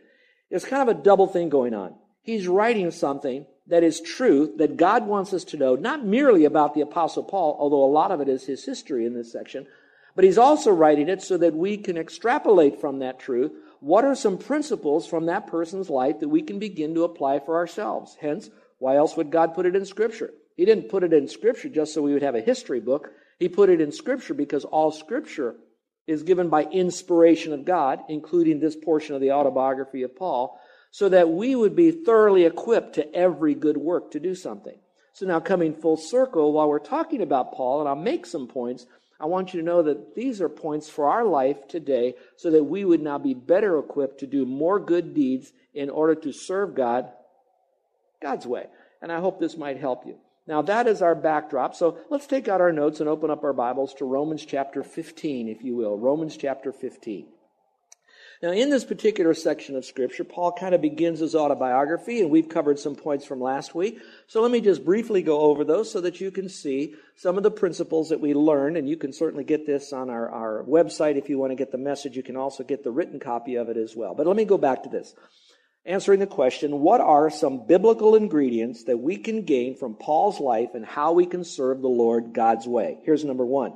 There's 0.49 0.65
kind 0.65 0.87
of 0.87 0.97
a 0.97 1.01
double 1.01 1.27
thing 1.27 1.49
going 1.49 1.73
on. 1.73 1.95
He's 2.21 2.47
writing 2.47 2.91
something 2.91 3.45
that 3.67 3.83
is 3.83 4.01
truth 4.01 4.57
that 4.57 4.77
God 4.77 5.05
wants 5.05 5.33
us 5.33 5.43
to 5.45 5.57
know, 5.57 5.75
not 5.75 6.05
merely 6.05 6.45
about 6.45 6.73
the 6.73 6.81
Apostle 6.81 7.23
Paul, 7.23 7.55
although 7.59 7.83
a 7.83 7.91
lot 7.91 8.11
of 8.11 8.19
it 8.19 8.27
is 8.27 8.45
his 8.45 8.65
history 8.65 9.05
in 9.05 9.13
this 9.13 9.31
section, 9.31 9.67
but 10.15 10.25
he's 10.25 10.37
also 10.37 10.71
writing 10.71 11.07
it 11.07 11.21
so 11.21 11.37
that 11.37 11.55
we 11.55 11.77
can 11.77 11.97
extrapolate 11.97 12.81
from 12.81 12.99
that 12.99 13.19
truth 13.19 13.51
what 13.79 14.03
are 14.03 14.15
some 14.15 14.37
principles 14.37 15.07
from 15.07 15.27
that 15.27 15.47
person's 15.47 15.89
life 15.89 16.19
that 16.19 16.27
we 16.27 16.41
can 16.41 16.59
begin 16.59 16.93
to 16.95 17.03
apply 17.03 17.39
for 17.39 17.55
ourselves. 17.55 18.17
Hence, 18.19 18.49
why 18.79 18.95
else 18.95 19.15
would 19.15 19.31
God 19.31 19.53
put 19.53 19.65
it 19.65 19.75
in 19.75 19.85
Scripture? 19.85 20.33
He 20.57 20.65
didn't 20.65 20.89
put 20.89 21.03
it 21.03 21.13
in 21.13 21.27
Scripture 21.27 21.69
just 21.69 21.93
so 21.93 22.01
we 22.01 22.13
would 22.13 22.23
have 22.23 22.35
a 22.35 22.41
history 22.41 22.81
book. 22.81 23.11
He 23.39 23.47
put 23.47 23.69
it 23.69 23.79
in 23.79 23.91
Scripture 23.91 24.33
because 24.33 24.65
all 24.65 24.91
Scripture 24.91 25.55
is 26.09 26.23
given 26.23 26.49
by 26.49 26.63
inspiration 26.63 27.53
of 27.53 27.65
God, 27.65 27.99
including 28.09 28.59
this 28.59 28.75
portion 28.75 29.13
of 29.13 29.21
the 29.21 29.31
autobiography 29.31 30.01
of 30.01 30.15
Paul, 30.15 30.59
so 30.89 31.07
that 31.07 31.29
we 31.29 31.55
would 31.55 31.75
be 31.75 31.91
thoroughly 31.91 32.45
equipped 32.45 32.95
to 32.95 33.15
every 33.15 33.53
good 33.53 33.77
work 33.77 34.11
to 34.11 34.19
do 34.19 34.33
something. 34.33 34.77
So 35.13 35.27
now 35.27 35.39
coming 35.39 35.75
full 35.75 35.97
circle, 35.97 36.51
while 36.51 36.67
we're 36.67 36.79
talking 36.79 37.21
about 37.21 37.53
Paul, 37.53 37.81
and 37.81 37.87
I'll 37.87 37.95
make 37.95 38.25
some 38.25 38.47
points, 38.47 38.87
I 39.19 39.27
want 39.27 39.53
you 39.53 39.59
to 39.59 39.65
know 39.65 39.83
that 39.83 40.15
these 40.15 40.41
are 40.41 40.49
points 40.49 40.89
for 40.89 41.07
our 41.09 41.25
life 41.25 41.67
today 41.67 42.15
so 42.37 42.49
that 42.51 42.63
we 42.63 42.85
would 42.85 43.01
now 43.01 43.19
be 43.19 43.35
better 43.35 43.77
equipped 43.77 44.21
to 44.21 44.27
do 44.27 44.45
more 44.45 44.79
good 44.79 45.13
deeds 45.13 45.51
in 45.75 45.91
order 45.91 46.15
to 46.15 46.31
serve 46.31 46.73
God 46.73 47.09
God's 48.19 48.47
way. 48.47 48.65
And 49.01 49.11
I 49.11 49.19
hope 49.19 49.39
this 49.39 49.57
might 49.57 49.77
help 49.77 50.07
you. 50.07 50.17
Now, 50.49 50.63
that 50.63 50.87
is 50.87 51.03
our 51.03 51.13
backdrop. 51.13 51.75
So 51.75 51.99
let's 52.09 52.25
take 52.25 52.47
out 52.47 52.59
our 52.59 52.71
notes 52.71 52.99
and 52.99 53.07
open 53.07 53.29
up 53.29 53.43
our 53.43 53.53
Bibles 53.53 53.93
to 53.95 54.05
Romans 54.05 54.43
chapter 54.43 54.81
15, 54.81 55.47
if 55.47 55.63
you 55.63 55.75
will. 55.75 55.95
Romans 55.95 56.35
chapter 56.35 56.73
15. 56.73 57.27
Now, 58.41 58.49
in 58.49 58.71
this 58.71 58.83
particular 58.83 59.35
section 59.35 59.75
of 59.75 59.85
Scripture, 59.85 60.23
Paul 60.23 60.53
kind 60.53 60.73
of 60.73 60.81
begins 60.81 61.19
his 61.19 61.35
autobiography, 61.35 62.21
and 62.21 62.31
we've 62.31 62.49
covered 62.49 62.79
some 62.79 62.95
points 62.95 63.25
from 63.25 63.39
last 63.39 63.75
week. 63.75 63.99
So 64.25 64.41
let 64.41 64.49
me 64.49 64.59
just 64.59 64.83
briefly 64.83 65.21
go 65.21 65.41
over 65.41 65.63
those 65.63 65.91
so 65.91 66.01
that 66.01 66.19
you 66.19 66.31
can 66.31 66.49
see 66.49 66.95
some 67.15 67.37
of 67.37 67.43
the 67.43 67.51
principles 67.51 68.09
that 68.09 68.19
we 68.19 68.33
learned, 68.33 68.75
and 68.75 68.89
you 68.89 68.97
can 68.97 69.13
certainly 69.13 69.43
get 69.43 69.67
this 69.67 69.93
on 69.93 70.09
our, 70.09 70.29
our 70.29 70.63
website 70.63 71.15
if 71.15 71.29
you 71.29 71.37
want 71.37 71.51
to 71.51 71.55
get 71.55 71.71
the 71.71 71.77
message. 71.77 72.17
You 72.17 72.23
can 72.23 72.37
also 72.37 72.63
get 72.63 72.83
the 72.83 72.91
written 72.91 73.19
copy 73.19 73.53
of 73.53 73.69
it 73.69 73.77
as 73.77 73.95
well. 73.95 74.15
But 74.15 74.25
let 74.25 74.35
me 74.35 74.45
go 74.45 74.57
back 74.57 74.81
to 74.83 74.89
this. 74.89 75.13
Answering 75.89 76.19
the 76.19 76.27
question, 76.27 76.81
what 76.81 77.01
are 77.01 77.31
some 77.31 77.65
biblical 77.65 78.13
ingredients 78.13 78.83
that 78.83 78.99
we 78.99 79.17
can 79.17 79.41
gain 79.41 79.75
from 79.75 79.95
Paul's 79.95 80.39
life 80.39 80.75
and 80.75 80.85
how 80.85 81.13
we 81.13 81.25
can 81.25 81.43
serve 81.43 81.81
the 81.81 81.87
Lord 81.87 82.31
God's 82.31 82.67
way? 82.67 82.99
Here's 83.05 83.25
number 83.25 83.43
one. 83.43 83.73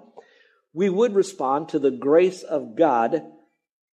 We 0.73 0.89
would 0.89 1.15
respond 1.15 1.69
to 1.69 1.79
the 1.79 1.89
grace 1.89 2.43
of 2.43 2.75
God 2.75 3.23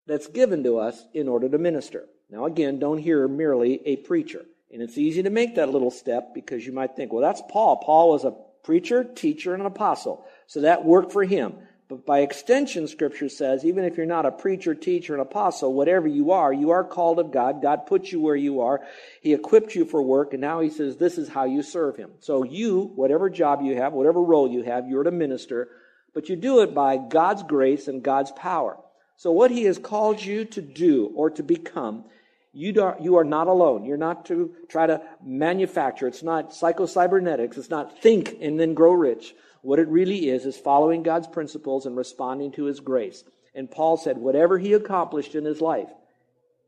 that's 0.07 0.25
given 0.25 0.63
to 0.63 0.79
us 0.79 0.99
in 1.13 1.27
order 1.27 1.47
to 1.47 1.59
minister. 1.59 2.05
Now, 2.31 2.45
again, 2.45 2.79
don't 2.79 2.97
hear 2.97 3.27
merely 3.27 3.85
a 3.85 3.97
preacher. 3.97 4.43
And 4.73 4.81
it's 4.81 4.97
easy 4.97 5.21
to 5.21 5.29
make 5.29 5.53
that 5.55 5.69
little 5.69 5.91
step 5.91 6.33
because 6.33 6.65
you 6.65 6.73
might 6.73 6.95
think, 6.95 7.13
well, 7.13 7.21
that's 7.21 7.43
Paul. 7.51 7.83
Paul 7.85 8.09
was 8.09 8.25
a 8.25 8.35
preacher, 8.63 9.03
teacher, 9.03 9.53
and 9.53 9.61
an 9.61 9.67
apostle. 9.67 10.25
So 10.47 10.61
that 10.61 10.83
worked 10.83 11.13
for 11.13 11.23
him. 11.23 11.53
But 11.89 12.05
by 12.05 12.19
extension, 12.19 12.87
Scripture 12.87 13.29
says, 13.29 13.63
even 13.63 13.85
if 13.85 13.95
you're 13.95 14.05
not 14.05 14.25
a 14.25 14.31
preacher, 14.31 14.75
teacher, 14.75 15.13
an 15.13 15.21
apostle, 15.21 15.73
whatever 15.73 16.07
you 16.07 16.31
are, 16.31 16.51
you 16.51 16.71
are 16.71 16.83
called 16.83 17.17
of 17.17 17.31
God. 17.31 17.61
God 17.61 17.85
put 17.85 18.11
you 18.11 18.19
where 18.19 18.35
you 18.35 18.59
are. 18.61 18.81
He 19.21 19.33
equipped 19.33 19.73
you 19.73 19.85
for 19.85 20.01
work, 20.01 20.33
and 20.33 20.41
now 20.41 20.59
He 20.59 20.69
says, 20.69 20.97
this 20.97 21.17
is 21.17 21.29
how 21.29 21.45
you 21.45 21.63
serve 21.63 21.95
Him. 21.95 22.11
So 22.19 22.43
you, 22.43 22.91
whatever 22.95 23.29
job 23.29 23.61
you 23.61 23.77
have, 23.77 23.93
whatever 23.93 24.21
role 24.21 24.51
you 24.51 24.63
have, 24.63 24.89
you're 24.89 25.03
to 25.03 25.11
minister, 25.11 25.69
but 26.13 26.27
you 26.27 26.35
do 26.35 26.61
it 26.61 26.73
by 26.73 26.97
God's 26.97 27.43
grace 27.43 27.87
and 27.87 28.03
God's 28.03 28.31
power. 28.31 28.77
So, 29.17 29.31
what 29.31 29.49
he 29.49 29.63
has 29.63 29.79
called 29.79 30.23
you 30.23 30.45
to 30.45 30.61
do 30.61 31.11
or 31.15 31.31
to 31.31 31.43
become, 31.43 32.05
you 32.53 32.73
you 32.99 33.17
are 33.17 33.23
not 33.23 33.47
alone. 33.47 33.83
You're 33.83 33.97
not 33.97 34.25
to 34.27 34.53
try 34.69 34.87
to 34.87 35.01
manufacture. 35.23 36.07
It's 36.07 36.23
not 36.23 36.53
psycho-cybernetics. 36.53 37.57
It's 37.57 37.69
not 37.69 37.99
think 37.99 38.37
and 38.41 38.59
then 38.59 38.73
grow 38.75 38.93
rich. 38.93 39.33
What 39.61 39.79
it 39.79 39.87
really 39.87 40.29
is, 40.29 40.45
is 40.45 40.57
following 40.57 41.03
God's 41.03 41.27
principles 41.27 41.85
and 41.85 41.95
responding 41.95 42.51
to 42.53 42.65
his 42.65 42.79
grace. 42.79 43.23
And 43.55 43.69
Paul 43.69 43.97
said, 43.97 44.17
whatever 44.17 44.57
he 44.57 44.73
accomplished 44.73 45.35
in 45.35 45.45
his 45.45 45.61
life, 45.61 45.89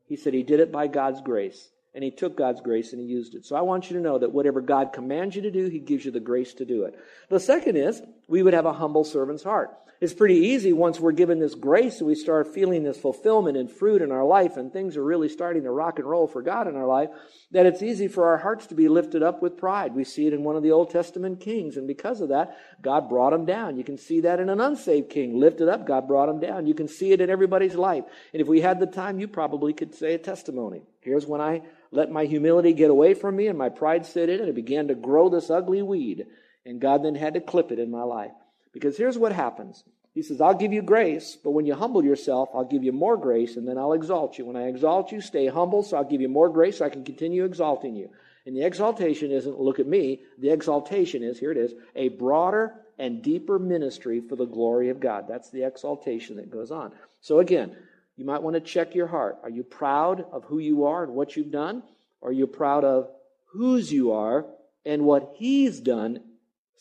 he 0.05 0.15
said 0.15 0.33
he 0.33 0.43
did 0.43 0.59
it 0.59 0.71
by 0.71 0.87
God's 0.87 1.21
grace. 1.21 1.69
And 1.93 2.03
he 2.03 2.11
took 2.11 2.37
God's 2.37 2.61
grace 2.61 2.93
and 2.93 3.01
he 3.01 3.07
used 3.07 3.33
it. 3.35 3.45
So 3.45 3.55
I 3.55 3.61
want 3.61 3.89
you 3.89 3.97
to 3.97 4.03
know 4.03 4.19
that 4.19 4.31
whatever 4.31 4.61
God 4.61 4.93
commands 4.93 5.35
you 5.35 5.41
to 5.41 5.51
do, 5.51 5.69
he 5.69 5.79
gives 5.79 6.05
you 6.05 6.11
the 6.11 6.19
grace 6.19 6.53
to 6.55 6.65
do 6.65 6.83
it. 6.83 6.93
The 7.29 7.39
second 7.39 7.77
is, 7.77 8.01
we 8.27 8.43
would 8.43 8.53
have 8.53 8.67
a 8.67 8.73
humble 8.73 9.03
servant's 9.03 9.43
heart. 9.43 9.71
It's 10.01 10.13
pretty 10.13 10.35
easy 10.35 10.71
once 10.71 10.97
we're 10.97 11.11
given 11.11 11.39
this 11.39 11.55
grace 11.55 11.97
and 11.97 12.07
we 12.07 12.15
start 12.15 12.53
feeling 12.53 12.83
this 12.83 12.97
fulfillment 12.97 13.57
and 13.57 13.69
fruit 13.69 14.01
in 14.01 14.13
our 14.13 14.23
life 14.23 14.55
and 14.55 14.71
things 14.71 14.95
are 14.95 15.03
really 15.03 15.27
starting 15.27 15.63
to 15.63 15.71
rock 15.71 15.99
and 15.99 16.07
roll 16.07 16.25
for 16.25 16.41
God 16.41 16.69
in 16.69 16.77
our 16.77 16.85
life, 16.87 17.09
that 17.51 17.65
it's 17.65 17.81
easy 17.81 18.07
for 18.07 18.27
our 18.27 18.37
hearts 18.37 18.67
to 18.67 18.75
be 18.75 18.87
lifted 18.87 19.21
up 19.21 19.41
with 19.41 19.57
pride. 19.57 19.93
We 19.93 20.05
see 20.05 20.25
it 20.25 20.31
in 20.31 20.45
one 20.45 20.55
of 20.55 20.63
the 20.63 20.71
Old 20.71 20.89
Testament 20.89 21.41
kings, 21.41 21.75
and 21.75 21.85
because 21.85 22.21
of 22.21 22.29
that, 22.29 22.57
God 22.81 23.09
brought 23.09 23.33
him 23.33 23.43
down. 23.43 23.75
You 23.75 23.83
can 23.83 23.97
see 23.97 24.21
that 24.21 24.39
in 24.39 24.47
an 24.47 24.61
unsaved 24.61 25.09
king. 25.09 25.37
Lifted 25.37 25.67
up, 25.67 25.85
God 25.85 26.07
brought 26.07 26.29
him 26.29 26.39
down. 26.39 26.65
You 26.65 26.75
can 26.75 26.87
see 26.87 27.11
it 27.11 27.19
in 27.19 27.29
everybody's 27.29 27.75
life. 27.75 28.05
And 28.31 28.41
if 28.41 28.47
we 28.47 28.61
had 28.61 28.79
the 28.79 28.87
time, 28.87 29.19
you 29.19 29.27
probably 29.27 29.73
could 29.73 29.93
say 29.93 30.13
a 30.13 30.17
testimony. 30.17 30.83
Here's 31.01 31.27
when 31.27 31.41
I 31.41 31.63
let 31.91 32.11
my 32.11 32.25
humility 32.25 32.73
get 32.73 32.89
away 32.89 33.13
from 33.13 33.35
me 33.35 33.47
and 33.47 33.57
my 33.57 33.69
pride 33.69 34.05
sit 34.05 34.29
in, 34.29 34.39
and 34.39 34.49
it 34.49 34.55
began 34.55 34.87
to 34.87 34.95
grow 34.95 35.29
this 35.29 35.49
ugly 35.49 35.81
weed. 35.81 36.25
And 36.65 36.81
God 36.81 37.03
then 37.03 37.15
had 37.15 37.33
to 37.33 37.41
clip 37.41 37.71
it 37.71 37.79
in 37.79 37.89
my 37.89 38.03
life. 38.03 38.31
Because 38.73 38.97
here's 38.97 39.17
what 39.17 39.31
happens. 39.31 39.83
He 40.13 40.21
says, 40.21 40.41
I'll 40.41 40.53
give 40.53 40.73
you 40.73 40.81
grace, 40.81 41.37
but 41.41 41.51
when 41.51 41.65
you 41.65 41.75
humble 41.75 42.03
yourself, 42.03 42.49
I'll 42.53 42.65
give 42.65 42.83
you 42.83 42.91
more 42.91 43.15
grace, 43.15 43.55
and 43.57 43.67
then 43.67 43.77
I'll 43.77 43.93
exalt 43.93 44.37
you. 44.37 44.45
When 44.45 44.55
I 44.55 44.67
exalt 44.67 45.11
you, 45.11 45.21
stay 45.21 45.47
humble, 45.47 45.83
so 45.83 45.97
I'll 45.97 46.03
give 46.03 46.21
you 46.21 46.29
more 46.29 46.49
grace 46.49 46.79
so 46.79 46.85
I 46.85 46.89
can 46.89 47.05
continue 47.05 47.45
exalting 47.45 47.95
you. 47.95 48.09
And 48.45 48.55
the 48.55 48.65
exaltation 48.65 49.31
isn't, 49.31 49.59
look 49.59 49.79
at 49.79 49.87
me, 49.87 50.21
the 50.39 50.49
exaltation 50.49 51.23
is, 51.23 51.39
here 51.39 51.51
it 51.51 51.57
is, 51.57 51.73
a 51.95 52.09
broader 52.09 52.73
and 52.97 53.21
deeper 53.21 53.59
ministry 53.59 54.21
for 54.21 54.35
the 54.35 54.45
glory 54.45 54.89
of 54.89 54.99
God. 54.99 55.25
That's 55.27 55.51
the 55.51 55.63
exaltation 55.63 56.37
that 56.37 56.51
goes 56.51 56.71
on. 56.71 56.91
So 57.21 57.39
again, 57.39 57.75
you 58.19 58.25
might 58.25 58.43
want 58.43 58.55
to 58.55 58.59
check 58.59 58.95
your 58.95 59.07
heart. 59.07 59.37
Are 59.43 59.49
you 59.49 59.63
proud 59.63 60.25
of 60.33 60.43
who 60.43 60.59
you 60.59 60.83
are 60.83 61.05
and 61.05 61.13
what 61.13 61.37
you've 61.37 61.51
done? 61.51 61.83
Or 62.19 62.31
are 62.31 62.33
you 62.33 62.47
proud 62.47 62.83
of 62.83 63.09
whose 63.53 63.93
you 63.93 64.11
are 64.11 64.45
and 64.85 65.05
what 65.05 65.35
He's 65.37 65.79
done 65.79 66.19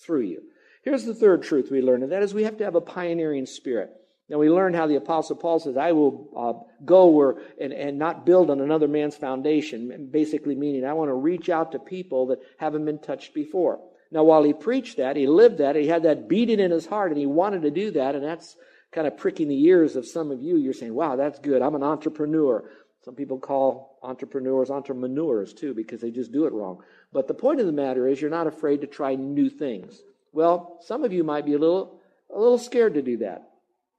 through 0.00 0.22
you? 0.22 0.42
Here's 0.82 1.04
the 1.04 1.14
third 1.14 1.44
truth 1.44 1.70
we 1.70 1.80
learn, 1.80 2.02
and 2.02 2.10
that 2.10 2.24
is 2.24 2.34
we 2.34 2.42
have 2.42 2.58
to 2.58 2.64
have 2.64 2.74
a 2.74 2.80
pioneering 2.80 3.46
spirit. 3.46 3.90
Now, 4.28 4.38
we 4.38 4.50
learn 4.50 4.74
how 4.74 4.88
the 4.88 4.96
Apostle 4.96 5.36
Paul 5.36 5.60
says, 5.60 5.76
I 5.76 5.92
will 5.92 6.28
uh, 6.36 6.84
go 6.84 7.06
where, 7.06 7.36
and, 7.60 7.72
and 7.72 8.00
not 8.00 8.26
build 8.26 8.50
on 8.50 8.60
another 8.60 8.88
man's 8.88 9.16
foundation, 9.16 10.08
basically 10.10 10.56
meaning 10.56 10.84
I 10.84 10.92
want 10.92 11.08
to 11.08 11.14
reach 11.14 11.48
out 11.48 11.70
to 11.70 11.78
people 11.78 12.26
that 12.26 12.40
haven't 12.58 12.84
been 12.84 12.98
touched 12.98 13.32
before. 13.32 13.78
Now, 14.10 14.24
while 14.24 14.42
he 14.42 14.52
preached 14.52 14.96
that, 14.96 15.14
he 15.14 15.28
lived 15.28 15.58
that, 15.58 15.76
he 15.76 15.86
had 15.86 16.02
that 16.02 16.28
beating 16.28 16.58
in 16.58 16.72
his 16.72 16.86
heart, 16.86 17.12
and 17.12 17.20
he 17.20 17.26
wanted 17.26 17.62
to 17.62 17.70
do 17.70 17.92
that, 17.92 18.16
and 18.16 18.24
that's 18.24 18.56
kind 18.92 19.06
of 19.06 19.16
pricking 19.16 19.48
the 19.48 19.64
ears 19.64 19.96
of 19.96 20.06
some 20.06 20.30
of 20.30 20.42
you. 20.42 20.56
You're 20.56 20.72
saying, 20.72 20.94
wow, 20.94 21.16
that's 21.16 21.38
good. 21.38 21.62
I'm 21.62 21.74
an 21.74 21.82
entrepreneur. 21.82 22.68
Some 23.04 23.14
people 23.14 23.38
call 23.38 23.98
entrepreneurs 24.02 24.70
entrepreneurs 24.70 25.54
too 25.54 25.74
because 25.74 26.00
they 26.00 26.10
just 26.10 26.32
do 26.32 26.46
it 26.46 26.52
wrong. 26.52 26.82
But 27.12 27.26
the 27.26 27.34
point 27.34 27.60
of 27.60 27.66
the 27.66 27.72
matter 27.72 28.06
is, 28.06 28.20
you're 28.20 28.30
not 28.30 28.46
afraid 28.46 28.80
to 28.80 28.86
try 28.86 29.14
new 29.14 29.48
things. 29.48 30.00
Well, 30.32 30.78
some 30.82 31.04
of 31.04 31.12
you 31.12 31.24
might 31.24 31.46
be 31.46 31.54
a 31.54 31.58
little, 31.58 32.00
a 32.34 32.38
little 32.38 32.58
scared 32.58 32.94
to 32.94 33.02
do 33.02 33.18
that. 33.18 33.50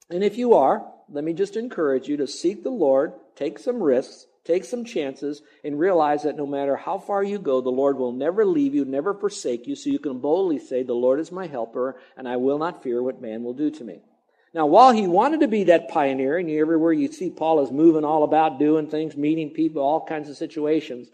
And 0.10 0.24
if 0.24 0.38
you 0.38 0.54
are, 0.54 0.86
let 1.10 1.24
me 1.24 1.34
just 1.34 1.56
encourage 1.56 2.08
you 2.08 2.18
to 2.18 2.28
seek 2.28 2.64
the 2.64 2.70
Lord, 2.70 3.14
take 3.36 3.58
some 3.58 3.82
risks, 3.82 4.28
take 4.44 4.64
some 4.64 4.86
chances, 4.86 5.42
and 5.64 5.80
realize 5.80 6.24
that 6.24 6.38
no 6.38 6.46
matter 6.46 6.76
how 6.76 7.00
far 7.00 7.24
you 7.24 7.40
go, 7.40 7.62
the 7.62 7.70
Lord 7.70 7.98
will 7.98 8.12
never 8.12 8.46
leave 8.46 8.76
you, 8.76 8.86
never 8.86 9.14
forsake 9.14 9.68
you, 9.68 9.76
so 9.76 9.90
you 9.90 10.00
can 10.00 10.20
boldly 10.20 10.60
say, 10.60 10.84
The 10.84 10.94
Lord 10.94 11.20
is 11.20 11.32
my 11.32 11.48
helper, 11.48 12.00
and 12.18 12.28
I 12.28 12.38
will 12.38 12.58
not 12.58 12.84
fear 12.84 13.02
what 13.02 13.22
man 13.22 13.44
will 13.44 13.54
do 13.54 13.72
to 13.72 13.84
me. 13.84 14.02
Now, 14.54 14.66
while 14.66 14.92
he 14.92 15.08
wanted 15.08 15.42
to 15.42 15.48
be 15.48 15.66
that 15.66 15.90
pioneer, 15.90 16.38
and 16.38 16.50
everywhere 16.50 16.94
you 16.94 17.12
see 17.12 17.30
Paul 17.30 17.64
is 17.64 17.72
moving 17.72 18.04
all 18.04 18.24
about 18.24 18.58
doing 18.58 18.88
things, 18.88 19.16
meeting 19.16 19.52
people, 19.52 19.82
all 19.84 20.06
kinds 20.06 20.30
of 20.30 20.38
situations, 20.38 21.10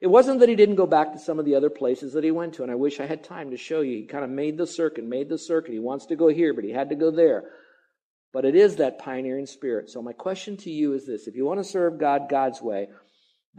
it 0.00 0.08
wasn't 0.08 0.40
that 0.40 0.48
he 0.48 0.56
didn't 0.56 0.76
go 0.76 0.86
back 0.86 1.12
to 1.12 1.18
some 1.18 1.38
of 1.38 1.44
the 1.44 1.54
other 1.54 1.70
places 1.70 2.14
that 2.14 2.24
he 2.24 2.30
went 2.30 2.54
to, 2.54 2.62
and 2.62 2.72
I 2.72 2.74
wish 2.74 2.98
I 2.98 3.06
had 3.06 3.22
time 3.22 3.50
to 3.50 3.56
show 3.56 3.82
you. 3.82 3.98
He 3.98 4.06
kind 4.06 4.24
of 4.24 4.30
made 4.30 4.56
the 4.56 4.66
circuit, 4.66 5.04
made 5.04 5.28
the 5.28 5.38
circuit. 5.38 5.72
He 5.72 5.78
wants 5.78 6.06
to 6.06 6.16
go 6.16 6.28
here, 6.28 6.54
but 6.54 6.64
he 6.64 6.70
had 6.70 6.88
to 6.88 6.94
go 6.94 7.10
there. 7.10 7.44
But 8.32 8.44
it 8.44 8.56
is 8.56 8.76
that 8.76 8.98
pioneering 8.98 9.46
spirit. 9.46 9.90
So 9.90 10.02
my 10.02 10.12
question 10.12 10.56
to 10.58 10.70
you 10.70 10.94
is 10.94 11.06
this. 11.06 11.26
If 11.26 11.36
you 11.36 11.44
want 11.44 11.60
to 11.60 11.64
serve 11.64 11.98
God 11.98 12.28
God's 12.30 12.62
way, 12.62 12.88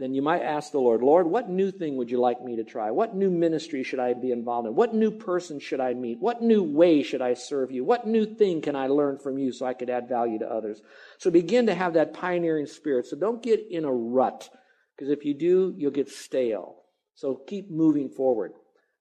then 0.02 0.14
you 0.14 0.22
might 0.22 0.42
ask 0.42 0.72
the 0.72 0.78
Lord, 0.78 1.02
Lord, 1.02 1.26
what 1.26 1.48
new 1.48 1.70
thing 1.70 1.96
would 1.96 2.10
you 2.10 2.18
like 2.18 2.42
me 2.42 2.56
to 2.56 2.64
try? 2.64 2.90
What 2.90 3.14
new 3.14 3.30
ministry 3.30 3.84
should 3.84 4.00
I 4.00 4.14
be 4.14 4.32
involved 4.32 4.66
in? 4.66 4.74
What 4.74 4.94
new 4.94 5.10
person 5.10 5.60
should 5.60 5.80
I 5.80 5.94
meet? 5.94 6.18
What 6.18 6.42
new 6.42 6.62
way 6.62 7.02
should 7.02 7.22
I 7.22 7.34
serve 7.34 7.70
you? 7.70 7.84
What 7.84 8.06
new 8.06 8.26
thing 8.26 8.62
can 8.62 8.74
I 8.74 8.88
learn 8.88 9.18
from 9.18 9.38
you 9.38 9.52
so 9.52 9.64
I 9.64 9.74
could 9.74 9.90
add 9.90 10.08
value 10.08 10.38
to 10.40 10.50
others? 10.50 10.82
So 11.18 11.30
begin 11.30 11.66
to 11.66 11.74
have 11.74 11.94
that 11.94 12.14
pioneering 12.14 12.66
spirit. 12.66 13.06
So 13.06 13.16
don't 13.16 13.42
get 13.42 13.60
in 13.70 13.84
a 13.84 13.92
rut 13.92 14.50
because 14.96 15.10
if 15.10 15.24
you 15.24 15.34
do, 15.34 15.74
you'll 15.76 15.90
get 15.92 16.08
stale. 16.08 16.76
So 17.14 17.40
keep 17.46 17.70
moving 17.70 18.08
forward. 18.08 18.52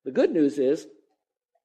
The 0.06 0.12
good 0.12 0.32
news 0.32 0.60
is, 0.60 0.88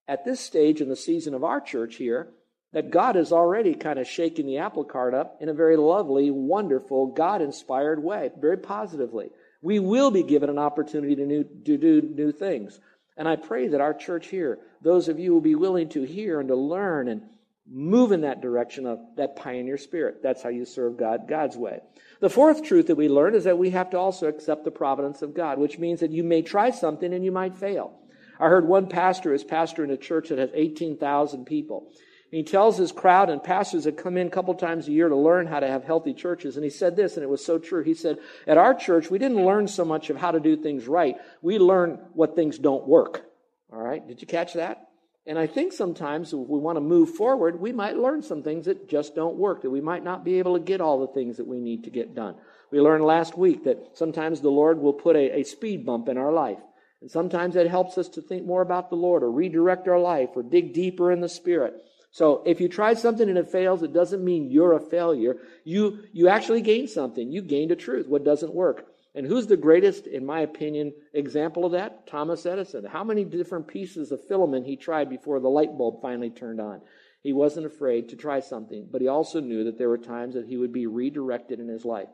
at 0.09 0.25
this 0.25 0.40
stage 0.40 0.81
in 0.81 0.88
the 0.88 0.97
season 0.97 1.35
of 1.35 1.43
our 1.43 1.61
church 1.61 1.97
here, 1.97 2.31
that 2.73 2.91
God 2.91 3.17
is 3.17 3.33
already 3.33 3.75
kind 3.75 3.99
of 3.99 4.07
shaking 4.07 4.47
the 4.47 4.59
apple 4.59 4.85
cart 4.85 5.15
up 5.15 5.39
in 5.41 5.49
a 5.49 5.55
very 5.55 5.77
lovely, 5.77 6.31
wonderful, 6.31 7.07
God 7.07 7.41
inspired 7.41 8.03
way, 8.03 8.31
very 8.39 8.59
positively. 8.59 9.31
We 9.63 9.79
will 9.79 10.11
be 10.11 10.23
given 10.23 10.51
an 10.51 10.59
opportunity 10.59 11.17
to, 11.17 11.27
new, 11.27 11.45
to 11.45 11.77
do 11.79 12.03
new 12.03 12.33
things. 12.33 12.79
And 13.17 13.27
I 13.27 13.37
pray 13.37 13.69
that 13.69 13.81
our 13.81 13.95
church 13.95 14.29
here, 14.29 14.59
those 14.83 15.09
of 15.09 15.19
you 15.19 15.33
will 15.33 15.41
be 15.41 15.55
willing 15.55 15.89
to 15.91 16.03
hear 16.03 16.39
and 16.39 16.49
to 16.49 16.57
learn 16.57 17.09
and 17.09 17.23
move 17.69 18.13
in 18.13 18.21
that 18.21 18.43
direction 18.43 18.87
of 18.87 19.01
that 19.17 19.37
pioneer 19.37 19.79
spirit. 19.79 20.23
That's 20.23 20.43
how 20.43 20.51
you 20.51 20.65
serve 20.65 20.97
God 20.97 21.27
God's 21.29 21.57
way. 21.57 21.81
The 22.21 22.31
fourth 22.31 22.63
truth 22.63 22.87
that 22.87 22.97
we 22.97 23.09
learn 23.09 23.35
is 23.35 23.45
that 23.45 23.59
we 23.59 23.71
have 23.71 23.91
to 23.91 23.99
also 23.99 24.29
accept 24.29 24.65
the 24.65 24.71
providence 24.71 25.23
of 25.23 25.35
God, 25.35 25.59
which 25.59 25.79
means 25.79 26.01
that 26.01 26.13
you 26.13 26.23
may 26.23 26.43
try 26.43 26.71
something 26.71 27.13
and 27.13 27.25
you 27.25 27.33
might 27.33 27.57
fail. 27.57 27.99
I 28.39 28.49
heard 28.49 28.69
one 28.69 28.89
pastor 28.89 29.35
is 29.35 29.45
pastor 29.45 29.83
in 29.83 29.91
a 29.91 29.97
church 29.97 30.29
that 30.29 30.39
has 30.39 30.51
18,000 30.55 31.45
people. 31.47 31.91
He 32.30 32.42
tells 32.42 32.76
his 32.76 32.92
crowd 32.92 33.30
and 33.30 33.42
pastors 33.42 33.85
that 33.85 33.97
come 33.97 34.16
in 34.16 34.26
a 34.26 34.30
couple 34.30 34.54
times 34.54 34.88
a 34.88 34.92
year 34.92 35.09
to 35.09 35.16
learn 35.16 35.47
how 35.47 35.61
to 35.61 35.68
have 35.68 35.85
healthy 35.85 36.12
churches. 36.12 36.56
And 36.56 36.64
he 36.64 36.71
said 36.71 36.97
this, 36.97 37.16
and 37.16 37.23
it 37.23 37.28
was 37.28 37.45
so 37.45 37.59
true. 37.59 37.85
He 37.85 37.95
said, 37.95 38.18
At 38.47 38.59
our 38.59 38.75
church, 38.75 39.11
we 39.11 39.18
didn't 39.18 39.45
learn 39.45 39.68
so 39.68 39.85
much 39.85 40.11
of 40.11 40.16
how 40.16 40.33
to 40.33 40.40
do 40.40 40.56
things 40.56 40.88
right. 40.88 41.16
We 41.40 41.59
learn 41.59 42.00
what 42.14 42.35
things 42.35 42.59
don't 42.59 42.87
work. 42.87 43.25
All 43.73 43.80
right? 43.80 44.06
Did 44.06 44.21
you 44.21 44.26
catch 44.26 44.54
that? 44.54 44.88
And 45.26 45.38
I 45.38 45.47
think 45.47 45.73
sometimes 45.73 46.33
if 46.33 46.38
we 46.38 46.59
want 46.59 46.76
to 46.76 46.80
move 46.80 47.11
forward, 47.11 47.61
we 47.61 47.73
might 47.73 47.97
learn 47.97 48.23
some 48.23 48.42
things 48.42 48.66
that 48.66 48.88
just 48.88 49.14
don't 49.16 49.37
work, 49.37 49.62
that 49.62 49.71
we 49.71 49.80
might 49.80 50.04
not 50.04 50.25
be 50.25 50.38
able 50.38 50.54
to 50.54 50.64
get 50.64 50.80
all 50.80 51.00
the 51.00 51.12
things 51.12 51.37
that 51.38 51.47
we 51.47 51.59
need 51.59 51.85
to 51.85 51.90
get 51.90 52.14
done. 52.14 52.37
We 52.71 52.80
learned 52.80 53.04
last 53.04 53.37
week 53.37 53.64
that 53.64 53.78
sometimes 53.95 54.40
the 54.40 54.50
Lord 54.50 54.78
will 54.78 54.92
put 54.92 55.16
a, 55.16 55.40
a 55.40 55.42
speed 55.42 55.85
bump 55.85 56.09
in 56.09 56.16
our 56.16 56.33
life. 56.33 56.59
And 57.00 57.11
sometimes 57.11 57.54
that 57.54 57.68
helps 57.68 57.99
us 57.99 58.09
to 58.11 58.23
think 58.23 58.47
more 58.47 58.62
about 58.62 58.88
the 58.88 58.97
Lord 58.97 59.23
or 59.23 59.30
redirect 59.30 59.88
our 59.88 59.99
life 59.99 60.30
or 60.35 60.42
dig 60.42 60.73
deeper 60.73 61.11
in 61.12 61.21
the 61.21 61.28
Spirit. 61.28 61.75
So 62.17 62.43
if 62.47 62.63
you 62.63 62.69
try 62.71 62.95
something 62.95 63.29
and 63.29 63.37
it 63.37 63.51
fails, 63.51 63.83
it 63.83 63.93
doesn't 63.93 64.25
mean 64.25 64.51
you're 64.51 64.73
a 64.73 64.81
failure. 64.81 65.37
You, 65.65 65.99
you 66.15 66.29
actually 66.29 66.63
gained 66.63 66.89
something. 66.89 67.31
You 67.31 67.43
gained 67.43 67.73
a 67.73 67.77
truth. 67.77 68.09
What 68.09 68.25
doesn't 68.25 68.55
work? 68.55 68.87
And 69.15 69.27
who's 69.27 69.47
the 69.47 69.59
greatest, 69.59 70.07
in 70.07 70.25
my 70.25 70.41
opinion, 70.41 70.95
example 71.13 71.67
of 71.67 71.73
that? 71.73 72.07
Thomas 72.07 72.47
Edison. 72.47 72.87
How 72.87 73.05
many 73.05 73.23
different 73.23 73.69
pieces 73.69 74.13
of 74.13 74.27
filament 74.29 74.65
he 74.65 74.77
tried 74.77 75.11
before 75.11 75.41
the 75.41 75.51
light 75.51 75.77
bulb 75.77 76.01
finally 76.01 76.31
turned 76.31 76.59
on? 76.59 76.81
He 77.23 77.35
wasn't 77.35 77.67
afraid 77.67 78.09
to 78.09 78.17
try 78.17 78.41
something, 78.41 78.89
but 78.91 79.03
he 79.03 79.09
also 79.09 79.41
knew 79.41 79.65
that 79.65 79.77
there 79.77 79.91
were 79.91 79.99
times 79.99 80.37
that 80.37 80.47
he 80.47 80.57
would 80.57 80.73
be 80.73 80.87
redirected 80.87 81.61
in 81.61 81.69
his 81.69 81.85
life. 81.85 82.09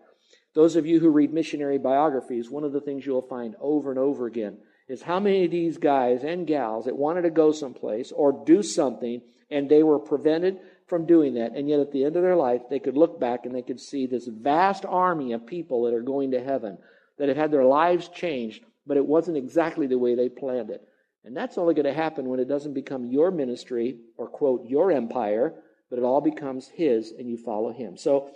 Those 0.57 0.75
of 0.75 0.85
you 0.85 0.99
who 0.99 1.11
read 1.11 1.33
missionary 1.33 1.79
biographies, 1.79 2.51
one 2.51 2.65
of 2.65 2.73
the 2.73 2.81
things 2.81 3.07
you'll 3.07 3.23
find 3.23 3.55
over 3.61 3.91
and 3.91 4.01
over 4.01 4.27
again 4.27 4.59
is 4.89 5.03
how 5.03 5.21
many 5.21 5.45
of 5.45 5.53
these 5.53 5.79
guys 5.79 6.25
and 6.25 6.45
gals 6.45 6.87
that 6.87 6.97
wanted 6.97 7.23
to 7.23 7.31
go 7.31 7.53
someplace 7.53 8.11
or 8.11 8.45
do 8.45 8.65
something 8.65 9.23
and 9.53 9.69
they 9.69 9.83
were 9.83 9.99
prevented 9.99 10.59
from 10.87 11.07
doing 11.07 11.35
that. 11.35 11.55
And 11.55 11.69
yet 11.69 11.81
at 11.81 11.93
the 11.93 12.05
end 12.05 12.17
of 12.17 12.23
their 12.23 12.37
life, 12.37 12.63
they 12.69 12.79
could 12.79 12.97
look 12.97 13.21
back 13.21 13.47
and 13.47 13.55
they 13.55 13.63
could 13.63 13.81
see 13.81 14.07
this 14.07 14.27
vast 14.27 14.85
army 14.85 15.33
of 15.33 15.47
people 15.47 15.85
that 15.85 15.95
are 15.95 16.03
going 16.03 16.33
to 16.33 16.43
heaven 16.43 16.79
that 17.19 17.29
have 17.29 17.37
had 17.37 17.51
their 17.51 17.65
lives 17.65 18.09
changed, 18.09 18.65
but 18.87 18.97
it 18.97 19.07
wasn't 19.07 19.37
exactly 19.37 19.87
the 19.87 19.99
way 19.99 20.15
they 20.15 20.29
planned 20.29 20.71
it. 20.71 20.87
And 21.25 21.37
that's 21.37 21.57
only 21.57 21.75
going 21.75 21.87
to 21.87 21.93
happen 21.93 22.29
when 22.29 22.41
it 22.41 22.49
doesn't 22.49 22.75
become 22.75 23.07
your 23.07 23.31
ministry 23.31 23.99
or, 24.17 24.27
quote, 24.27 24.67
your 24.67 24.91
empire, 24.91 25.55
but 25.89 25.99
it 25.99 26.05
all 26.05 26.21
becomes 26.21 26.69
His 26.69 27.13
and 27.13 27.29
you 27.29 27.37
follow 27.37 27.73
Him. 27.73 27.97
So 27.97 28.31